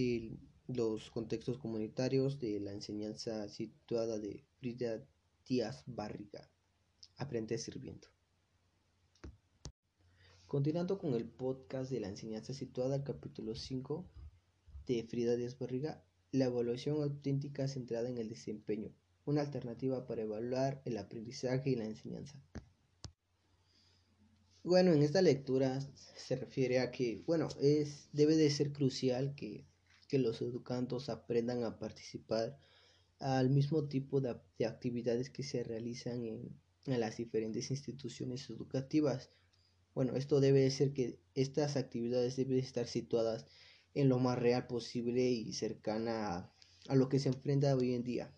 los 0.67 1.11
contextos 1.11 1.59
comunitarios 1.59 2.39
de 2.41 2.61
la 2.61 2.73
enseñanza 2.73 3.49
situada 3.49 4.19
de 4.19 4.45
Frida 4.59 5.05
Díaz 5.47 5.85
Barriga. 5.87 6.51
Aprende 7.17 7.59
sirviendo. 7.59 8.09
Continuando 10.47 10.99
con 10.99 11.15
el 11.15 11.27
podcast 11.27 11.91
de 11.91 12.01
la 12.01 12.09
enseñanza 12.09 12.55
situada, 12.55 13.05
capítulo 13.05 13.55
5 13.55 14.09
de 14.87 15.05
Frida 15.05 15.37
Díaz 15.37 15.59
Barriga, 15.59 16.05
la 16.33 16.47
evaluación 16.47 17.03
auténtica 17.03 17.69
centrada 17.69 18.09
en 18.09 18.19
el 18.19 18.29
desempeño 18.29 18.95
una 19.27 19.41
alternativa 19.41 20.07
para 20.07 20.23
evaluar 20.23 20.83
el 20.85 20.99
aprendizaje 20.99 21.71
y 21.71 21.77
la 21.77 21.85
enseñanza. 21.85 22.39
Bueno, 24.65 24.93
en 24.95 25.03
esta 25.03 25.21
lectura 25.21 25.79
se 26.17 26.37
refiere 26.37 26.81
a 26.81 26.91
que, 26.91 27.23
bueno, 27.27 27.49
es, 27.61 28.09
debe 28.13 28.35
de 28.35 28.51
ser 28.51 28.73
crucial 28.73 29.35
que, 29.37 29.67
los 30.13 30.41
educandos 30.43 31.09
aprendan 31.09 31.65
a 31.65 31.77
participar 31.77 32.57
al 33.19 33.51
mismo 33.51 33.89
tipo 33.89 34.21
de, 34.21 34.37
actividades 34.65 35.29
que 35.29 35.43
se 35.43 35.65
realizan 35.65 36.25
en, 36.25 36.57
en, 36.87 37.01
las 37.01 37.17
diferentes 37.17 37.73
instituciones 37.73 38.49
educativas. 38.49 39.31
Bueno, 39.95 40.15
esto 40.15 40.41
debe 40.41 40.61
de 40.61 40.71
ser 40.71 40.93
que 40.93 41.19
estas 41.35 41.77
actividades 41.77 42.37
deben 42.37 42.59
estar 42.59 42.87
situadas 42.87 43.47
en 43.95 44.09
lo 44.09 44.21
más 44.21 44.39
real 44.39 44.69
posible 44.69 45.31
y 45.31 45.53
cercana 45.53 46.53
a 46.89 46.95
lo 46.95 47.09
que 47.09 47.19
se 47.19 47.31
enfrenta 47.31 47.75
hoy 47.77 47.95
en 47.95 48.05
día 48.05 48.33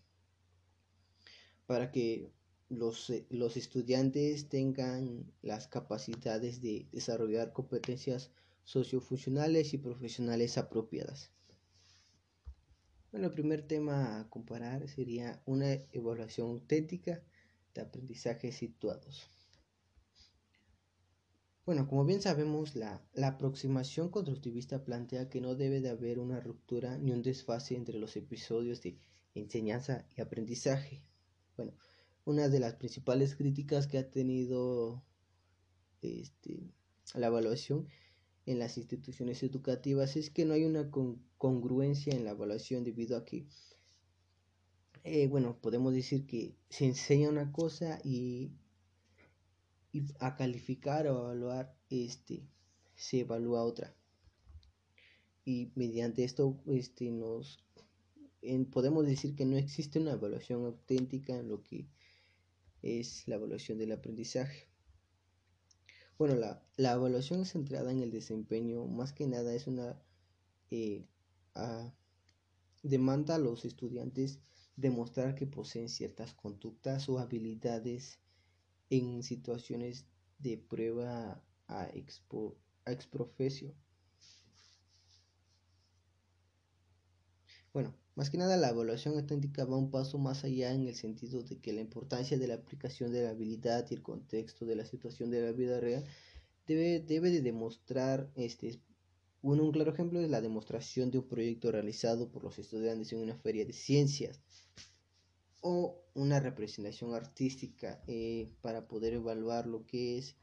para 1.66 1.90
que 1.90 2.32
los, 2.68 3.10
eh, 3.10 3.26
los 3.30 3.56
estudiantes 3.56 4.48
tengan 4.48 5.32
las 5.42 5.68
capacidades 5.68 6.60
de 6.60 6.88
desarrollar 6.92 7.52
competencias 7.52 8.30
sociofuncionales 8.64 9.74
y 9.74 9.78
profesionales 9.78 10.58
apropiadas. 10.58 11.30
Bueno, 13.12 13.28
el 13.28 13.32
primer 13.32 13.62
tema 13.62 14.20
a 14.20 14.28
comparar 14.28 14.88
sería 14.88 15.40
una 15.46 15.72
evaluación 15.92 16.48
auténtica 16.50 17.22
de 17.74 17.80
aprendizajes 17.80 18.56
situados. 18.56 19.30
Bueno, 21.64 21.88
como 21.88 22.04
bien 22.04 22.22
sabemos, 22.22 22.76
la, 22.76 23.02
la, 23.14 23.28
aproximación 23.28 24.08
constructivista 24.08 24.84
plantea 24.84 25.28
que 25.28 25.40
no 25.40 25.54
debe 25.56 25.80
de 25.80 25.88
haber 25.88 26.18
una 26.20 26.40
ruptura 26.40 26.96
ni 26.98 27.10
un 27.10 27.22
desfase 27.22 27.74
entre 27.74 27.98
los 27.98 28.16
episodios 28.16 28.82
de 28.82 28.98
enseñanza 29.34 30.06
y 30.16 30.20
aprendizaje. 30.20 31.02
Bueno, 31.56 31.72
una 32.26 32.48
de 32.48 32.58
las 32.58 32.74
principales 32.74 33.36
críticas 33.36 33.86
que 33.86 33.98
ha 33.98 34.10
tenido 34.10 35.02
este, 36.02 36.58
la 37.14 37.28
evaluación 37.28 37.88
en 38.46 38.58
las 38.58 38.76
instituciones 38.78 39.44
educativas 39.44 40.16
es 40.16 40.30
que 40.30 40.44
no 40.44 40.54
hay 40.54 40.64
una 40.64 40.90
congruencia 41.38 42.12
en 42.12 42.24
la 42.24 42.32
evaluación 42.32 42.82
debido 42.82 43.16
a 43.16 43.24
que, 43.24 43.46
eh, 45.04 45.28
bueno, 45.28 45.56
podemos 45.60 45.94
decir 45.94 46.26
que 46.26 46.56
se 46.68 46.86
enseña 46.86 47.28
una 47.28 47.52
cosa 47.52 48.00
y, 48.02 48.50
y, 49.92 50.06
a 50.18 50.34
calificar 50.34 51.06
o 51.06 51.26
evaluar, 51.26 51.76
este, 51.90 52.42
se 52.96 53.20
evalúa 53.20 53.62
otra. 53.62 53.94
Y 55.44 55.70
mediante 55.76 56.24
esto, 56.24 56.60
este, 56.66 57.08
nos 57.12 57.64
podemos 58.72 59.06
decir 59.06 59.36
que 59.36 59.44
no 59.44 59.56
existe 59.56 60.00
una 60.00 60.12
evaluación 60.12 60.64
auténtica 60.64 61.36
en 61.36 61.48
lo 61.48 61.62
que 61.62 61.86
es 62.82 63.26
la 63.26 63.36
evaluación 63.36 63.78
del 63.78 63.92
aprendizaje. 63.92 64.68
Bueno, 66.18 66.34
la, 66.34 66.92
evaluación 66.92 67.44
centrada 67.44 67.90
en 67.90 68.00
el 68.00 68.10
desempeño 68.10 68.86
más 68.86 69.12
que 69.12 69.26
nada 69.26 69.54
es 69.54 69.66
una 69.66 70.00
eh, 70.70 71.04
demanda 72.82 73.34
a 73.34 73.38
los 73.38 73.64
estudiantes 73.64 74.40
demostrar 74.76 75.34
que 75.34 75.46
poseen 75.46 75.88
ciertas 75.88 76.34
conductas 76.34 77.08
o 77.08 77.18
habilidades 77.18 78.20
en 78.90 79.22
situaciones 79.22 80.06
de 80.38 80.58
prueba 80.58 81.42
a, 81.66 81.88
expo, 81.94 82.56
a 82.84 82.92
exprofesio. 82.92 83.74
Bueno, 87.72 87.94
más 88.16 88.30
que 88.30 88.38
nada 88.38 88.56
la 88.56 88.70
evaluación 88.70 89.14
auténtica 89.14 89.66
va 89.66 89.76
un 89.76 89.90
paso 89.90 90.18
más 90.18 90.42
allá 90.42 90.72
en 90.72 90.88
el 90.88 90.94
sentido 90.94 91.42
de 91.42 91.58
que 91.58 91.74
la 91.74 91.82
importancia 91.82 92.38
de 92.38 92.48
la 92.48 92.54
aplicación 92.54 93.12
de 93.12 93.22
la 93.22 93.30
habilidad 93.30 93.86
y 93.90 93.94
el 93.94 94.02
contexto 94.02 94.64
de 94.64 94.74
la 94.74 94.86
situación 94.86 95.30
de 95.30 95.42
la 95.42 95.52
vida 95.52 95.78
real 95.80 96.04
debe, 96.66 97.00
debe 97.00 97.30
de 97.30 97.42
demostrar 97.42 98.30
este 98.34 98.80
un 99.42 99.70
claro 99.70 99.92
ejemplo 99.92 100.18
es 100.20 100.30
la 100.30 100.40
demostración 100.40 101.10
de 101.10 101.18
un 101.18 101.28
proyecto 101.28 101.70
realizado 101.70 102.30
por 102.32 102.42
los 102.42 102.58
estudiantes 102.58 103.12
en 103.12 103.20
una 103.20 103.36
feria 103.36 103.64
de 103.64 103.72
ciencias 103.72 104.40
o 105.60 106.02
una 106.14 106.40
representación 106.40 107.14
artística 107.14 108.02
eh, 108.08 108.50
para 108.62 108.88
poder 108.88 109.12
evaluar 109.12 109.66
lo 109.66 109.84
que 109.86 110.18
es 110.18 110.36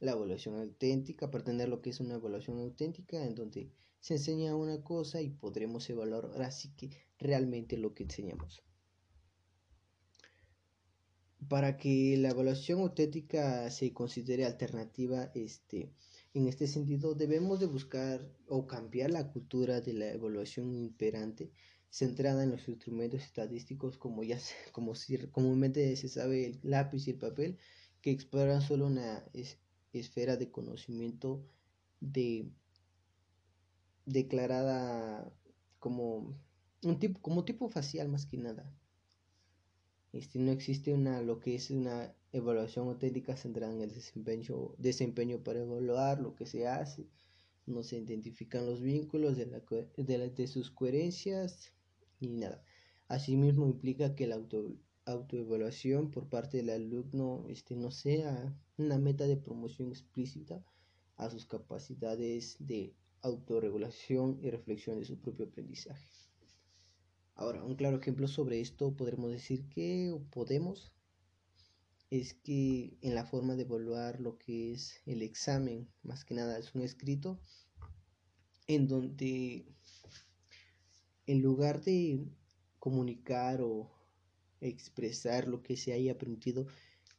la 0.00 0.12
evaluación 0.12 0.56
auténtica, 0.56 1.30
para 1.30 1.44
tener 1.44 1.68
lo 1.68 1.82
que 1.82 1.90
es 1.90 2.00
una 2.00 2.14
evaluación 2.14 2.58
auténtica 2.58 3.22
en 3.24 3.34
donde 3.34 3.70
se 4.00 4.14
enseña 4.14 4.56
una 4.56 4.82
cosa 4.82 5.20
y 5.20 5.28
podremos 5.30 5.88
evaluar. 5.90 6.26
Ahora 6.26 6.50
sí 6.50 6.70
que 6.76 6.90
realmente 7.18 7.76
lo 7.76 7.94
que 7.94 8.04
enseñamos. 8.04 8.62
Para 11.48 11.76
que 11.76 12.16
la 12.18 12.30
evaluación 12.30 12.80
auténtica 12.80 13.70
se 13.70 13.92
considere 13.92 14.44
alternativa, 14.44 15.30
este, 15.34 15.92
en 16.34 16.48
este 16.48 16.66
sentido 16.66 17.14
debemos 17.14 17.60
de 17.60 17.66
buscar 17.66 18.28
o 18.46 18.66
cambiar 18.66 19.10
la 19.10 19.30
cultura 19.32 19.80
de 19.80 19.94
la 19.94 20.12
evaluación 20.12 20.74
imperante 20.74 21.50
centrada 21.90 22.42
en 22.42 22.50
los 22.50 22.68
instrumentos 22.68 23.22
estadísticos 23.22 23.96
como 23.96 24.22
ya 24.22 24.38
como 24.72 24.94
si 24.94 25.16
comúnmente 25.28 25.96
se 25.96 26.08
sabe 26.08 26.46
el 26.46 26.60
lápiz 26.62 27.06
y 27.06 27.12
el 27.12 27.18
papel 27.18 27.58
que 28.02 28.10
exploran 28.10 28.62
solo 28.62 28.86
una 28.86 29.24
esfera 29.92 30.36
de 30.36 30.50
conocimiento 30.50 31.44
de 32.00 32.50
declarada 34.04 35.32
como 35.78 36.38
un 36.82 36.98
tipo, 36.98 37.20
como 37.20 37.44
tipo 37.44 37.68
facial 37.68 38.08
más 38.08 38.26
que 38.26 38.36
nada. 38.36 38.72
Este, 40.12 40.38
no 40.38 40.52
existe 40.52 40.94
una, 40.94 41.20
lo 41.22 41.38
que 41.40 41.54
es 41.54 41.70
una 41.70 42.14
evaluación 42.32 42.88
auténtica 42.88 43.36
centrada 43.36 43.72
en 43.72 43.82
el 43.82 43.92
desempeño, 43.92 44.74
desempeño 44.78 45.42
para 45.42 45.60
evaluar 45.60 46.20
lo 46.20 46.34
que 46.34 46.46
se 46.46 46.66
hace, 46.66 47.08
no 47.66 47.82
se 47.82 47.98
identifican 47.98 48.66
los 48.66 48.80
vínculos 48.80 49.36
de, 49.36 49.46
la, 49.46 50.28
de, 50.28 50.46
sus 50.46 50.70
coherencias 50.70 51.72
ni 52.20 52.28
nada. 52.30 52.62
Asimismo 53.08 53.66
implica 53.66 54.14
que 54.14 54.26
la 54.26 54.36
auto, 54.36 54.76
autoevaluación 55.04 56.10
por 56.10 56.28
parte 56.28 56.58
del 56.58 56.70
alumno 56.70 57.44
este, 57.48 57.74
no 57.76 57.90
sea 57.90 58.56
una 58.76 58.98
meta 58.98 59.26
de 59.26 59.36
promoción 59.36 59.88
explícita 59.88 60.64
a 61.16 61.30
sus 61.30 61.46
capacidades 61.46 62.56
de 62.60 62.94
autorregulación 63.22 64.38
y 64.42 64.50
reflexión 64.50 64.98
de 64.98 65.04
su 65.04 65.18
propio 65.20 65.46
aprendizaje. 65.46 66.17
Ahora, 67.38 67.62
un 67.62 67.76
claro 67.76 67.98
ejemplo 67.98 68.26
sobre 68.26 68.60
esto 68.60 68.96
podremos 68.96 69.30
decir 69.30 69.68
que, 69.68 70.10
o 70.10 70.18
podemos, 70.24 70.92
es 72.10 72.34
que 72.34 72.98
en 73.00 73.14
la 73.14 73.24
forma 73.26 73.54
de 73.54 73.62
evaluar 73.62 74.20
lo 74.20 74.38
que 74.38 74.72
es 74.72 75.00
el 75.06 75.22
examen, 75.22 75.88
más 76.02 76.24
que 76.24 76.34
nada 76.34 76.58
es 76.58 76.74
un 76.74 76.82
escrito, 76.82 77.38
en 78.66 78.88
donde 78.88 79.72
en 81.26 81.40
lugar 81.40 81.80
de 81.80 82.26
comunicar 82.80 83.62
o 83.62 83.88
expresar 84.60 85.46
lo 85.46 85.62
que 85.62 85.76
se 85.76 85.92
haya 85.92 86.14
aprendido, 86.14 86.66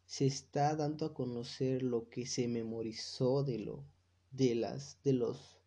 se 0.05 0.25
está 0.25 0.75
dando 0.75 1.05
a 1.05 1.13
conocer 1.13 1.81
lo 1.81 2.09
que 2.09 2.25
se 2.25 2.49
memorizó 2.49 3.45
de 3.45 3.59
lo 3.59 3.85
de 4.31 4.55
las 4.55 5.01
de 5.01 5.13
los 5.13 5.58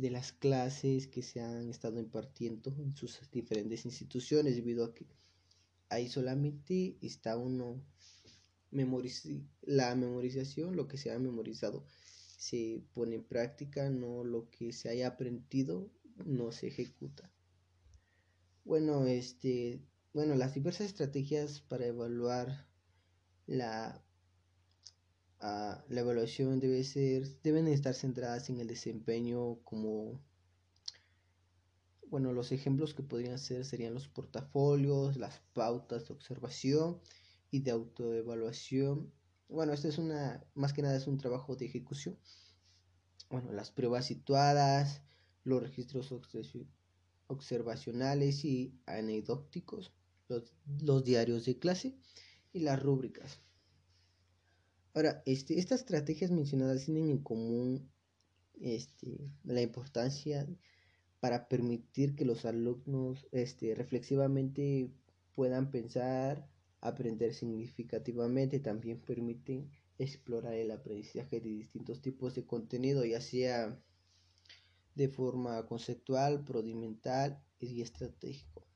de 0.00 0.10
las 0.10 0.32
clases 0.32 1.06
que 1.06 1.22
se 1.22 1.40
han 1.40 1.68
estado 1.68 1.98
impartiendo 1.98 2.74
en 2.78 2.96
sus 2.96 3.20
diferentes 3.30 3.84
instituciones 3.84 4.56
debido 4.56 4.84
a 4.84 4.94
que 4.94 5.06
ahí 5.88 6.08
solamente 6.08 6.96
está 7.02 7.36
uno 7.36 7.82
la 9.62 9.94
memorización, 9.94 10.76
lo 10.76 10.86
que 10.86 10.96
se 10.96 11.10
ha 11.10 11.18
memorizado 11.18 11.84
se 12.36 12.82
pone 12.94 13.16
en 13.16 13.24
práctica, 13.24 13.90
no 13.90 14.24
lo 14.24 14.48
que 14.50 14.72
se 14.72 14.88
haya 14.88 15.08
aprendido 15.08 15.90
no 16.24 16.52
se 16.52 16.68
ejecuta. 16.68 17.30
Bueno, 18.64 19.06
este, 19.06 19.80
bueno, 20.12 20.34
las 20.36 20.54
diversas 20.54 20.86
estrategias 20.86 21.60
para 21.60 21.86
evaluar 21.86 22.66
la, 23.46 24.02
ah, 25.40 25.84
la 25.88 26.00
evaluación 26.00 26.60
debe 26.60 26.84
ser, 26.84 27.26
deben 27.42 27.68
estar 27.68 27.94
centradas 27.94 28.50
en 28.50 28.60
el 28.60 28.68
desempeño 28.68 29.60
como 29.64 30.20
bueno, 32.10 32.32
los 32.32 32.50
ejemplos 32.50 32.92
que 32.92 33.04
podrían 33.04 33.38
ser 33.38 33.64
serían 33.64 33.94
los 33.94 34.08
portafolios, 34.08 35.16
las 35.16 35.40
pautas 35.52 36.08
de 36.08 36.14
observación 36.14 37.00
y 37.52 37.60
de 37.60 37.70
autoevaluación. 37.70 39.12
Bueno, 39.48 39.72
esto 39.72 39.88
es 39.88 39.98
una, 39.98 40.44
más 40.54 40.72
que 40.72 40.82
nada 40.82 40.96
es 40.96 41.06
un 41.06 41.18
trabajo 41.18 41.54
de 41.54 41.66
ejecución. 41.66 42.18
Bueno, 43.30 43.52
las 43.52 43.70
pruebas 43.70 44.06
situadas, 44.06 45.02
los 45.44 45.62
registros 45.62 46.12
observacionales 47.28 48.44
y 48.44 48.74
anecdóticos, 48.86 49.92
los, 50.28 51.04
diarios 51.04 51.44
de 51.44 51.58
clase 51.60 51.96
y 52.52 52.60
las 52.60 52.82
rúbricas. 52.82 53.40
Ahora, 54.94 55.22
este, 55.24 55.58
estas 55.58 55.80
estrategias 55.80 56.30
mencionadas 56.30 56.84
tienen 56.84 57.10
en 57.10 57.18
común 57.18 57.90
este, 58.60 59.30
la 59.44 59.62
importancia 59.62 60.46
para 61.20 61.48
permitir 61.48 62.16
que 62.16 62.24
los 62.24 62.44
alumnos 62.44 63.26
este, 63.30 63.74
reflexivamente 63.74 64.90
puedan 65.34 65.70
pensar, 65.70 66.48
aprender 66.80 67.34
significativamente, 67.34 68.58
también 68.58 69.00
permiten 69.00 69.70
explorar 69.98 70.54
el 70.54 70.70
aprendizaje 70.70 71.40
de 71.40 71.50
distintos 71.50 72.00
tipos 72.00 72.34
de 72.34 72.46
contenido, 72.46 73.04
ya 73.04 73.20
sea 73.20 73.78
de 74.94 75.08
forma 75.08 75.66
conceptual, 75.66 76.44
procedimental 76.44 77.42
y 77.58 77.82
estratégico. 77.82 78.66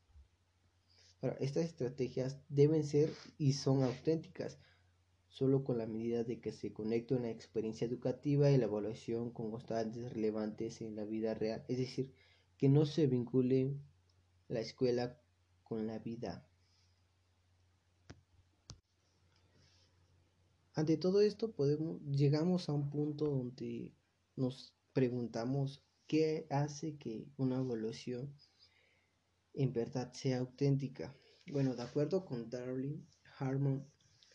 estas 1.40 1.64
estrategias 1.64 2.38
deben 2.48 2.84
ser 2.84 3.10
y 3.38 3.54
son 3.54 3.82
auténticas, 3.82 4.58
solo 5.34 5.64
con 5.64 5.78
la 5.78 5.86
medida 5.86 6.22
de 6.22 6.40
que 6.40 6.52
se 6.52 6.72
conecte 6.72 7.12
una 7.12 7.28
experiencia 7.28 7.88
educativa 7.88 8.52
y 8.52 8.56
la 8.56 8.66
evaluación 8.66 9.32
con 9.32 9.50
constantes 9.50 10.12
relevantes 10.12 10.80
en 10.80 10.94
la 10.94 11.04
vida 11.04 11.34
real, 11.34 11.64
es 11.66 11.78
decir, 11.78 12.14
que 12.56 12.68
no 12.68 12.86
se 12.86 13.08
vincule 13.08 13.76
la 14.46 14.60
escuela 14.60 15.20
con 15.64 15.88
la 15.88 15.98
vida. 15.98 16.48
Ante 20.74 20.96
todo 20.96 21.20
esto 21.20 21.50
podemos 21.50 22.00
llegamos 22.02 22.68
a 22.68 22.72
un 22.72 22.88
punto 22.88 23.24
donde 23.26 23.92
nos 24.36 24.72
preguntamos 24.92 25.82
qué 26.06 26.46
hace 26.48 26.96
que 26.96 27.26
una 27.38 27.56
evaluación 27.56 28.32
en 29.52 29.72
verdad 29.72 30.12
sea 30.12 30.38
auténtica. 30.38 31.12
Bueno, 31.50 31.74
de 31.74 31.82
acuerdo 31.82 32.24
con 32.24 32.48
Darling, 32.50 33.04
Harmon, 33.40 33.84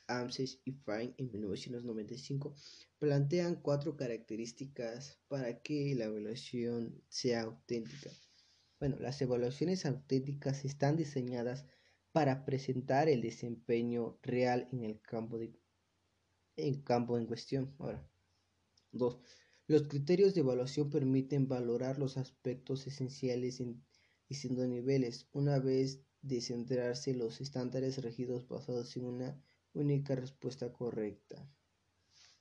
Amses 0.09 0.59
y 0.65 0.71
Fine 0.71 1.13
en 1.17 1.31
1995, 1.31 2.55
plantean 2.97 3.55
cuatro 3.55 3.95
características 3.95 5.19
para 5.27 5.61
que 5.61 5.95
la 5.95 6.05
evaluación 6.05 7.01
sea 7.07 7.43
auténtica. 7.43 8.09
Bueno, 8.79 8.97
las 8.99 9.21
evaluaciones 9.21 9.85
auténticas 9.85 10.65
están 10.65 10.97
diseñadas 10.97 11.65
para 12.11 12.43
presentar 12.43 13.07
el 13.07 13.21
desempeño 13.21 14.17
real 14.23 14.67
en 14.71 14.83
el 14.83 14.99
campo 15.01 15.37
de 15.37 15.53
en 16.55 16.81
campo 16.81 17.17
en 17.17 17.25
cuestión. 17.25 17.73
Ahora, 17.77 18.05
dos, 18.91 19.19
los 19.67 19.83
criterios 19.83 20.33
de 20.33 20.41
evaluación 20.41 20.89
permiten 20.89 21.47
valorar 21.47 21.99
los 21.99 22.17
aspectos 22.17 22.87
esenciales 22.87 23.59
en 23.59 23.83
distintos 24.27 24.67
niveles, 24.67 25.27
una 25.31 25.59
vez 25.59 26.01
de 26.21 26.41
centrarse 26.41 27.13
los 27.13 27.39
estándares 27.39 28.01
regidos 28.01 28.47
basados 28.47 28.95
en 28.97 29.05
una 29.05 29.41
única 29.73 30.15
respuesta 30.15 30.71
correcta. 30.71 31.47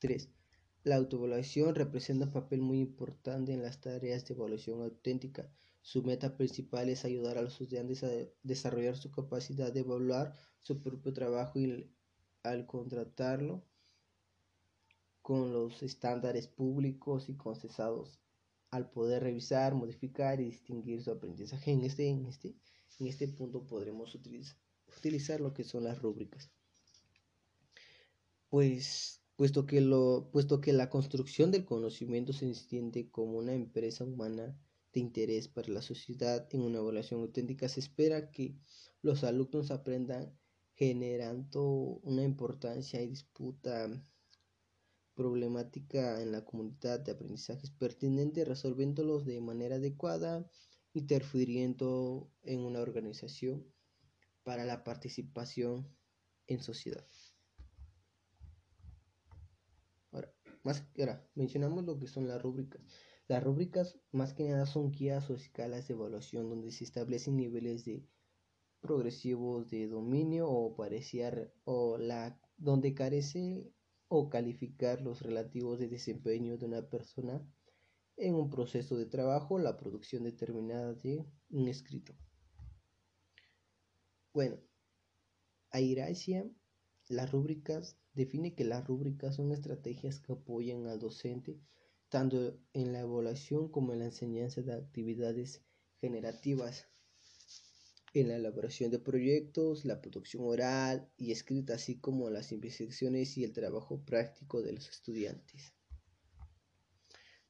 3. 0.01 0.29
La 0.85 0.97
autoevaluación 0.97 1.75
representa 1.75 2.27
un 2.27 2.33
papel 2.33 2.61
muy 2.61 2.81
importante 2.81 3.53
en 3.53 3.63
las 3.63 3.81
tareas 3.81 4.25
de 4.27 4.35
evaluación 4.35 4.81
auténtica. 4.83 5.51
Su 5.83 6.03
meta 6.03 6.37
principal 6.37 6.89
es 6.89 7.05
ayudar 7.05 7.39
a 7.39 7.43
los 7.43 7.53
estudiantes 7.55 8.05
a 8.05 8.11
desarrollar 8.43 8.97
su 8.97 9.11
capacidad 9.11 9.73
de 9.73 9.81
evaluar 9.81 10.35
su 10.61 10.81
propio 10.81 11.13
trabajo 11.13 11.59
y 11.59 11.91
al 12.43 12.67
contratarlo 12.67 13.65
con 15.21 15.53
los 15.53 15.83
estándares 15.83 16.47
públicos 16.47 17.29
y 17.29 17.37
concesados 17.37 18.21
al 18.71 18.91
poder 18.91 19.23
revisar, 19.23 19.75
modificar 19.75 20.41
y 20.41 20.45
distinguir 20.45 21.03
su 21.03 21.11
aprendizaje. 21.11 21.73
En 21.73 21.85
este, 21.85 22.09
en 22.09 22.27
este, 22.27 22.55
en 22.99 23.07
este 23.07 23.29
punto 23.29 23.67
podremos 23.67 24.15
utilizar, 24.15 24.57
utilizar 24.97 25.41
lo 25.41 25.53
que 25.53 25.65
son 25.65 25.85
las 25.85 26.01
rúbricas. 26.01 26.51
Pues, 28.51 29.23
puesto 29.37 29.67
que, 29.67 29.81
lo, 29.81 30.31
puesto 30.33 30.61
que 30.61 30.73
la 30.73 30.89
construcción 30.91 31.51
del 31.51 31.65
conocimiento 31.65 32.33
se 32.33 32.47
entiende 32.47 33.11
como 33.11 33.39
una 33.39 33.55
empresa 33.55 34.05
humana 34.05 34.59
de 34.93 35.01
interés 35.01 35.49
para 35.49 35.69
la 35.69 35.83
sociedad 35.83 36.49
en 36.53 36.63
una 36.63 36.79
evaluación 36.79 37.21
auténtica, 37.21 37.69
se 37.69 37.81
espera 37.81 38.31
que 38.31 38.57
los 39.03 39.23
alumnos 39.25 39.71
aprendan 39.71 40.35
generando 40.75 42.01
una 42.03 42.23
importancia 42.23 43.03
y 43.03 43.09
disputa 43.09 44.03
problemática 45.15 46.23
en 46.23 46.33
la 46.33 46.45
comunidad 46.45 47.01
de 47.01 47.13
aprendizajes 47.13 47.71
pertinente, 47.73 48.45
resolviéndolos 48.45 49.27
de 49.27 49.41
manera 49.41 49.77
adecuada, 49.77 50.49
interfiriendo 50.95 52.31
en 52.43 52.61
una 52.61 52.81
organización 52.81 53.67
para 54.45 54.65
la 54.65 54.85
participación 54.85 55.95
en 56.47 56.63
sociedad. 56.63 57.05
Más 60.65 60.85
ahora, 60.99 61.27
mencionamos 61.35 61.85
lo 61.85 61.99
que 61.99 62.07
son 62.07 62.29
las 62.29 62.41
rúbricas. 62.43 62.83
Las 63.29 63.43
rúbricas 63.43 63.99
más 64.13 64.33
que 64.35 64.49
nada 64.49 64.67
son 64.67 64.91
guías 64.91 65.29
o 65.31 65.35
escalas 65.35 65.89
de 65.89 65.95
evaluación 65.95 66.49
donde 66.49 66.71
se 66.71 66.85
establecen 66.85 67.37
niveles 67.37 67.85
de 67.85 68.07
progresivos 68.81 69.69
de 69.69 69.89
dominio 69.89 70.49
o 70.49 70.75
parecía 70.77 71.53
o 71.65 71.99
la 71.99 72.41
donde 72.57 72.95
carece 72.95 73.71
o 74.09 74.31
calificar 74.31 75.03
los 75.03 75.21
relativos 75.21 75.79
de 75.79 75.89
desempeño 75.89 76.57
de 76.57 76.67
una 76.67 76.89
persona 76.89 77.47
en 78.17 78.35
un 78.35 78.51
proceso 78.51 78.97
de 78.97 79.07
trabajo, 79.07 79.59
la 79.59 79.77
producción 79.77 80.25
determinada 80.25 80.95
de 80.95 81.25
un 81.51 81.69
escrito. 81.69 82.15
Bueno, 84.33 84.59
Airacia, 85.71 86.49
las 87.09 87.31
rúbricas, 87.31 87.99
define 88.19 88.55
que 88.55 88.65
las 88.65 88.87
rúbricas 88.87 89.37
son 89.37 89.53
estrategias 89.53 90.21
que 90.21 90.33
apoyan 90.33 90.87
al 90.87 90.99
docente 90.99 91.59
tanto 92.09 92.59
en 92.73 92.93
la 92.93 93.01
evaluación 93.01 93.69
como 93.69 93.93
en 93.93 94.01
la 94.01 94.07
enseñanza 94.07 94.63
de 94.63 94.73
actividades 94.73 95.63
generativas 96.01 96.89
en 98.15 98.29
la 98.29 98.37
elaboración 98.37 98.91
de 98.91 98.99
proyectos, 98.99 99.85
la 99.85 100.01
producción 100.01 100.43
oral 100.47 101.09
y 101.17 101.33
escrita, 101.33 101.75
así 101.75 101.99
como 101.99 102.31
las 102.31 102.53
investigaciones 102.53 103.37
y 103.37 103.45
el 103.45 103.53
trabajo 103.53 104.03
práctico 104.05 104.63
de 104.63 104.73
los 104.73 104.89
estudiantes. 104.89 105.75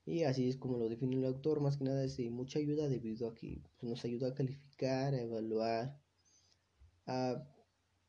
Y 0.05 0.25
así 0.25 0.49
es 0.49 0.57
como 0.57 0.79
lo 0.79 0.89
define 0.89 1.17
el 1.17 1.25
autor, 1.25 1.61
más 1.61 1.77
que 1.77 1.85
nada 1.85 2.03
es 2.03 2.17
de 2.17 2.31
mucha 2.31 2.59
ayuda 2.59 2.89
debido 2.89 3.29
a 3.29 3.35
que 3.35 3.63
pues, 3.79 3.91
nos 3.91 4.05
ayuda 4.05 4.29
a 4.29 4.35
calificar, 4.35 5.15
a 5.15 5.21
evaluar, 5.21 6.01
a 7.07 7.47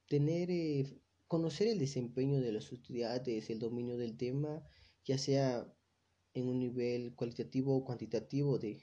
tener, 0.08 0.50
eh, 0.50 1.02
conocer 1.30 1.68
el 1.68 1.78
desempeño 1.78 2.42
de 2.42 2.52
los 2.52 2.74
estudiantes, 2.74 3.52
el 3.52 3.60
dominio 3.60 3.98
del 3.98 4.18
tema, 4.18 4.64
ya 5.06 5.18
sea 5.20 5.72
en 6.34 6.50
un 6.50 6.58
nivel 6.60 7.14
cualitativo 7.14 7.78
o 7.78 7.86
cuantitativo 7.86 8.58
de 8.58 8.82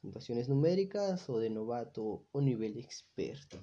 puntuaciones 0.00 0.48
numéricas 0.48 1.30
o 1.30 1.38
de 1.38 1.50
novato 1.50 2.26
o 2.32 2.40
nivel 2.40 2.78
experto. 2.78 3.58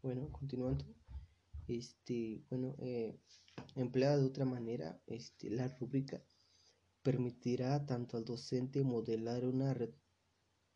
Bueno, 0.00 0.30
continuando, 0.30 0.84
este, 1.66 2.44
bueno, 2.48 2.76
eh, 2.78 3.18
empleada 3.74 4.16
de 4.18 4.26
otra 4.26 4.44
manera, 4.44 5.02
este, 5.08 5.50
la 5.50 5.66
rúbrica 5.66 6.22
permitirá 7.02 7.84
tanto 7.84 8.16
al 8.16 8.24
docente 8.24 8.84
modelar 8.84 9.44
una, 9.44 9.74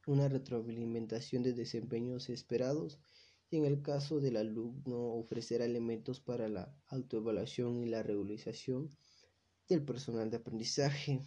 una 0.07 0.29
retroalimentación 0.29 1.43
de 1.43 1.53
desempeños 1.53 2.29
esperados 2.29 2.99
y 3.51 3.59
en 3.59 3.65
el 3.67 3.83
caso 3.83 4.21
del 4.21 4.37
alumno 4.37 5.15
ofrecerá 5.15 5.65
elementos 5.65 6.21
para 6.21 6.49
la 6.49 6.75
autoevaluación 6.89 7.83
y 7.83 7.87
la 7.87 8.03
regularización 8.03 8.91
del 9.69 9.85
personal 9.85 10.31
de 10.31 10.39
aprendizaje. 10.39 11.21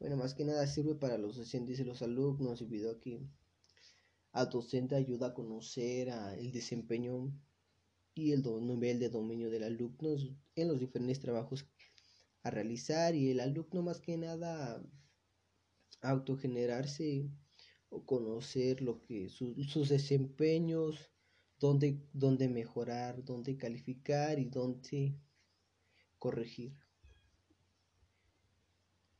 Bueno, 0.00 0.16
más 0.16 0.34
que 0.34 0.44
nada 0.44 0.66
sirve 0.66 0.94
para 0.94 1.18
los 1.18 1.36
docentes 1.36 1.78
y 1.80 1.84
los 1.84 2.02
alumnos 2.02 2.60
debido 2.60 2.90
a 2.90 3.00
que 3.00 3.20
al 4.32 4.50
docente 4.50 4.94
ayuda 4.94 5.28
a 5.28 5.34
conocer 5.34 6.08
el 6.38 6.52
desempeño 6.52 7.32
y 8.14 8.32
el 8.32 8.42
nivel 8.42 8.98
de 8.98 9.08
dominio 9.08 9.50
del 9.50 9.64
alumno 9.64 10.16
en 10.54 10.68
los 10.68 10.80
diferentes 10.80 11.20
trabajos 11.20 11.66
a 12.42 12.50
realizar 12.50 13.14
y 13.14 13.30
el 13.30 13.40
alumno 13.40 13.82
más 13.82 14.00
que 14.00 14.16
nada 14.16 14.82
autogenerarse 16.10 17.30
o 17.88 18.04
conocer 18.04 18.82
lo 18.82 19.00
que 19.00 19.28
sus 19.28 19.88
desempeños, 19.88 21.10
dónde, 21.58 22.00
dónde 22.12 22.48
mejorar, 22.48 23.24
dónde 23.24 23.56
calificar 23.56 24.38
y 24.38 24.46
dónde 24.46 25.18
corregir. 26.18 26.76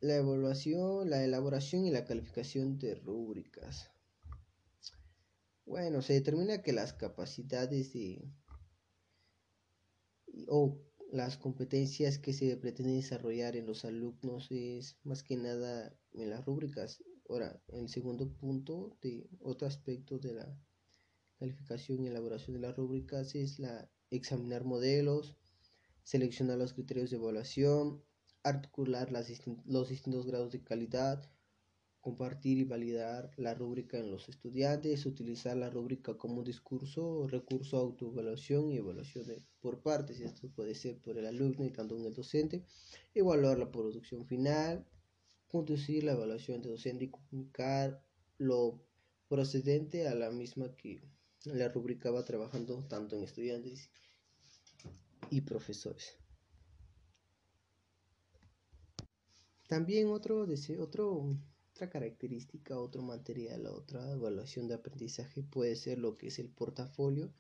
La 0.00 0.16
evaluación, 0.16 1.08
la 1.08 1.24
elaboración 1.24 1.86
y 1.86 1.90
la 1.90 2.04
calificación 2.04 2.78
de 2.78 2.94
rúbricas. 2.96 3.90
Bueno, 5.64 6.02
se 6.02 6.12
determina 6.12 6.62
que 6.62 6.72
las 6.72 6.92
capacidades 6.92 7.92
de 7.92 8.30
o 10.48 10.78
las 11.12 11.38
competencias 11.38 12.18
que 12.18 12.32
se 12.32 12.56
pretenden 12.56 12.96
desarrollar 12.96 13.56
en 13.56 13.66
los 13.66 13.84
alumnos 13.84 14.48
es 14.50 14.98
más 15.02 15.22
que 15.22 15.36
nada 15.36 15.96
en 16.16 16.30
las 16.30 16.44
rúbricas. 16.44 17.02
Ahora, 17.28 17.60
el 17.68 17.88
segundo 17.88 18.28
punto 18.28 18.96
de 19.02 19.28
otro 19.40 19.66
aspecto 19.66 20.18
de 20.18 20.34
la 20.34 20.58
calificación 21.38 22.02
y 22.02 22.08
elaboración 22.08 22.54
de 22.54 22.60
las 22.60 22.76
rúbricas 22.76 23.34
es 23.34 23.58
la 23.58 23.90
examinar 24.10 24.64
modelos, 24.64 25.36
seleccionar 26.02 26.58
los 26.58 26.72
criterios 26.72 27.10
de 27.10 27.16
evaluación, 27.16 28.02
articular 28.42 29.10
los 29.10 29.88
distintos 29.88 30.26
grados 30.26 30.52
de 30.52 30.62
calidad, 30.62 31.28
compartir 32.00 32.58
y 32.58 32.64
validar 32.64 33.32
la 33.36 33.52
rúbrica 33.54 33.98
en 33.98 34.12
los 34.12 34.28
estudiantes, 34.28 35.04
utilizar 35.06 35.56
la 35.56 35.68
rúbrica 35.68 36.16
como 36.16 36.44
discurso, 36.44 37.26
recurso 37.26 37.78
autoevaluación 37.78 38.70
y 38.70 38.76
evaluación 38.76 39.24
por 39.60 39.82
partes. 39.82 40.20
Esto 40.20 40.48
puede 40.48 40.76
ser 40.76 41.00
por 41.00 41.18
el 41.18 41.26
alumno 41.26 41.64
y 41.64 41.70
tanto 41.70 41.96
en 41.98 42.06
el 42.06 42.14
docente. 42.14 42.62
Evaluar 43.12 43.58
la 43.58 43.72
producción 43.72 44.24
final, 44.24 44.86
conducir 45.48 46.04
la 46.04 46.12
evaluación 46.12 46.62
de 46.62 46.70
docente 46.70 47.04
y 47.04 47.10
comunicar 47.10 48.02
lo 48.38 48.80
procedente 49.28 50.08
a 50.08 50.14
la 50.14 50.30
misma 50.30 50.74
que 50.76 51.00
la 51.44 51.68
rúbrica 51.68 52.10
va 52.10 52.24
trabajando 52.24 52.84
tanto 52.88 53.16
en 53.16 53.24
estudiantes 53.24 53.90
y 55.30 55.40
profesores. 55.40 56.16
También 59.68 60.08
otro, 60.08 60.46
otro 60.78 61.36
otra 61.76 61.90
característica, 61.90 62.78
otro 62.80 63.02
material, 63.02 63.66
otra 63.66 64.10
evaluación 64.12 64.66
de 64.66 64.72
aprendizaje 64.72 65.42
puede 65.42 65.76
ser 65.76 65.98
lo 65.98 66.16
que 66.16 66.28
es 66.28 66.38
el 66.38 66.48
portafolio. 66.48 67.30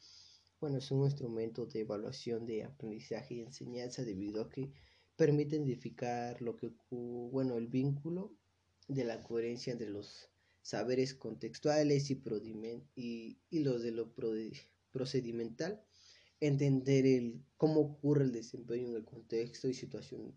Bueno, 0.60 0.76
es 0.76 0.90
un 0.90 1.04
instrumento 1.04 1.64
de 1.64 1.80
evaluación 1.80 2.44
de 2.44 2.64
aprendizaje 2.64 3.36
y 3.36 3.40
enseñanza 3.40 4.04
debido 4.04 4.42
a 4.42 4.50
que 4.50 4.74
permite 5.16 5.56
identificar 5.56 6.40
lo 6.42 6.56
que, 6.56 6.70
bueno, 6.90 7.56
el 7.56 7.68
vínculo 7.68 8.36
de 8.88 9.04
la 9.04 9.22
coherencia 9.22 9.72
entre 9.72 9.90
los 9.90 10.30
saberes 10.62 11.14
contextuales 11.14 12.10
y, 12.10 12.22
y, 12.94 13.38
y 13.50 13.58
los 13.60 13.82
de 13.82 13.92
lo 13.92 14.12
procedimental, 14.92 15.82
entender 16.40 17.06
el, 17.06 17.42
cómo 17.56 17.80
ocurre 17.80 18.24
el 18.24 18.32
desempeño 18.32 18.88
en 18.88 18.96
el 18.96 19.04
contexto 19.04 19.68
y 19.68 19.74
situación 19.74 20.34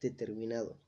determinado 0.00 0.80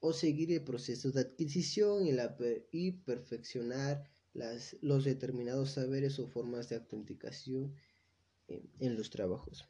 o 0.00 0.12
seguir 0.12 0.52
el 0.52 0.62
proceso 0.62 1.10
de 1.10 1.20
adquisición 1.20 2.06
y, 2.06 2.12
la, 2.12 2.36
y 2.70 2.92
perfeccionar 2.92 4.04
las, 4.34 4.76
los 4.80 5.04
determinados 5.04 5.70
saberes 5.72 6.18
o 6.18 6.28
formas 6.28 6.68
de 6.68 6.76
autenticación 6.76 7.74
en, 8.48 8.96
los 8.96 9.10
trabajos. 9.10 9.64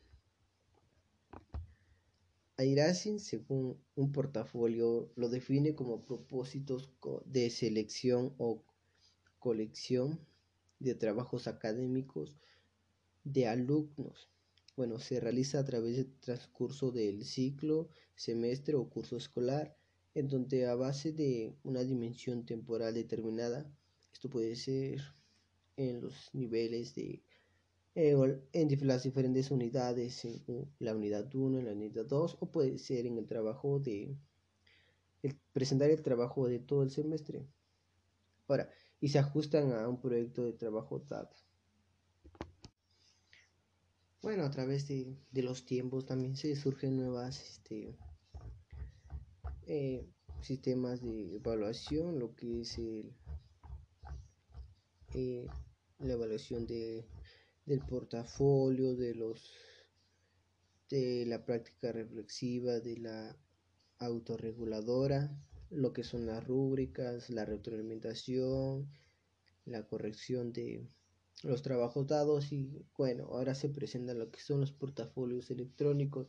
Airasin, 2.59 3.21
según 3.21 3.79
un 3.97 4.13
portafolio, 4.13 5.11
lo 5.15 5.29
define 5.29 5.75
como 5.75 6.03
propósitos 6.07 6.91
de 7.27 7.51
selección 7.51 8.35
o 8.39 8.63
colección 9.39 10.19
de 10.79 10.95
trabajos 10.95 11.49
académicos 11.49 12.35
de 13.25 13.47
alumnos. 13.47 14.31
Bueno, 14.75 14.99
se 14.99 15.21
realiza 15.21 15.59
a 15.59 15.65
través 15.65 15.97
del 15.97 16.13
transcurso 16.21 16.91
del 16.93 17.25
ciclo, 17.25 17.91
semestre 18.15 18.75
o 18.75 18.89
curso 18.89 19.17
escolar 19.17 19.77
en 20.15 20.29
donde 20.29 20.67
a 20.67 20.75
base 20.75 21.13
de 21.13 21.55
una 21.63 21.85
dimensión 21.85 22.47
temporal 22.47 22.95
determinada, 22.95 23.71
esto 24.15 24.31
puede 24.31 24.57
ser 24.57 25.03
en 25.77 26.01
los 26.01 26.31
niveles 26.33 26.95
de 26.95 27.23
eh, 27.97 28.15
en 28.53 28.87
las 28.87 29.05
diferentes 29.05 29.51
unidades, 29.51 30.23
en 30.27 30.71
la 30.81 30.95
unidad 30.95 31.35
1, 31.35 31.59
en 31.59 31.65
la 31.65 31.73
unidad 31.73 32.05
2, 32.05 32.37
o 32.41 32.53
puede 32.53 32.79
ser 32.79 33.07
en 33.07 33.17
el 33.17 33.27
trabajo 33.27 33.81
de 33.81 34.17
presentar 35.55 35.89
el 35.89 36.03
trabajo 36.03 36.47
de 36.47 36.59
todo 36.59 36.83
el 36.83 36.91
semestre. 36.91 37.49
Ahora, 38.49 38.69
y 39.01 39.09
se 39.09 39.19
ajustan 39.19 39.73
a 39.73 39.89
un 39.89 39.99
proyecto 39.99 40.45
de 40.45 40.53
trabajo 40.53 41.01
TAP. 41.01 41.33
Bueno, 44.21 44.45
a 44.45 44.51
través 44.51 44.87
de, 44.89 45.17
de 45.33 45.43
los 45.43 45.65
tiempos 45.65 46.05
también 46.05 46.37
se 46.37 46.55
surgen 46.55 46.99
nuevas 46.99 47.41
este, 47.41 47.97
eh, 49.67 50.07
sistemas 50.43 51.01
de 51.01 51.37
evaluación, 51.37 52.19
lo 52.19 52.35
que 52.35 52.61
es 52.61 52.77
el, 52.77 53.15
eh, 55.15 55.47
la 56.01 56.13
evaluación 56.13 56.67
de, 56.67 57.07
del 57.67 57.81
portafolio, 57.81 58.95
de 58.95 59.15
los 59.15 59.53
de 60.89 61.27
la 61.27 61.45
práctica 61.45 61.91
reflexiva, 61.91 62.79
de 62.79 62.97
la 62.99 63.37
autorreguladora, 63.99 65.37
lo 65.71 65.93
que 65.93 66.05
son 66.05 66.27
las 66.27 66.47
rúbricas, 66.47 67.29
la 67.29 67.45
retroalimentación, 67.45 68.89
la 69.65 69.87
corrección 69.87 70.53
de 70.53 70.87
los 71.43 71.63
trabajos 71.63 72.07
dados 72.07 72.53
y 72.53 72.87
bueno, 72.97 73.25
ahora 73.27 73.55
se 73.55 73.69
presenta 73.69 74.15
lo 74.15 74.31
que 74.31 74.41
son 74.41 74.61
los 74.61 74.73
portafolios 74.73 75.51
electrónicos. 75.51 76.29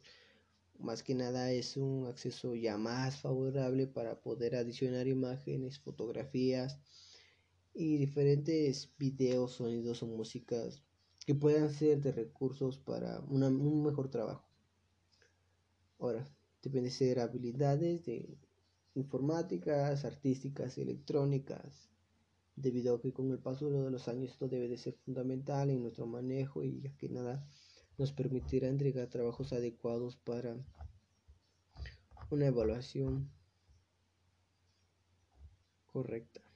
Más 0.80 1.04
que 1.04 1.16
nada 1.16 1.52
es 1.52 1.78
un 1.78 2.08
acceso 2.08 2.56
ya 2.56 2.78
más 2.78 3.20
favorable 3.22 3.88
para 3.88 4.20
poder 4.22 4.56
adicionar 4.56 5.08
imágenes, 5.08 5.80
fotografías 5.80 6.80
y 7.74 7.98
diferentes 7.98 8.92
videos, 8.98 9.54
sonidos 9.54 10.04
o 10.04 10.08
músicas 10.08 10.84
que 11.28 11.36
puedan 11.36 11.70
ser 11.70 12.00
de 12.00 12.14
recursos 12.14 12.78
para 12.78 13.20
un 13.20 13.84
mejor 13.84 14.10
trabajo. 14.10 14.48
Ahora, 16.00 16.26
deben 16.64 16.90
ser 16.90 17.20
habilidades 17.20 18.06
de 18.06 18.38
informáticas, 18.96 20.06
artísticas, 20.06 20.78
electrónicas, 20.78 21.90
debido 22.56 22.96
a 22.96 23.02
que 23.02 23.12
con 23.12 23.30
el 23.30 23.40
paso 23.40 23.70
de 23.70 23.92
los 23.92 24.08
años 24.08 24.32
esto 24.32 24.48
debe 24.48 24.70
de 24.70 24.78
ser 24.78 24.94
fundamental 24.94 25.70
en 25.70 25.82
nuestro 25.82 26.08
manejo 26.08 26.64
y 26.64 26.80
ya 26.80 26.96
que 26.96 27.10
nada 27.10 27.46
nos 27.98 28.14
permitirá 28.14 28.70
entregar 28.70 29.10
trabajos 29.10 29.52
adecuados 29.52 30.16
para 30.16 30.56
una 32.30 32.46
evaluación 32.46 33.30
correcta. 35.88 36.47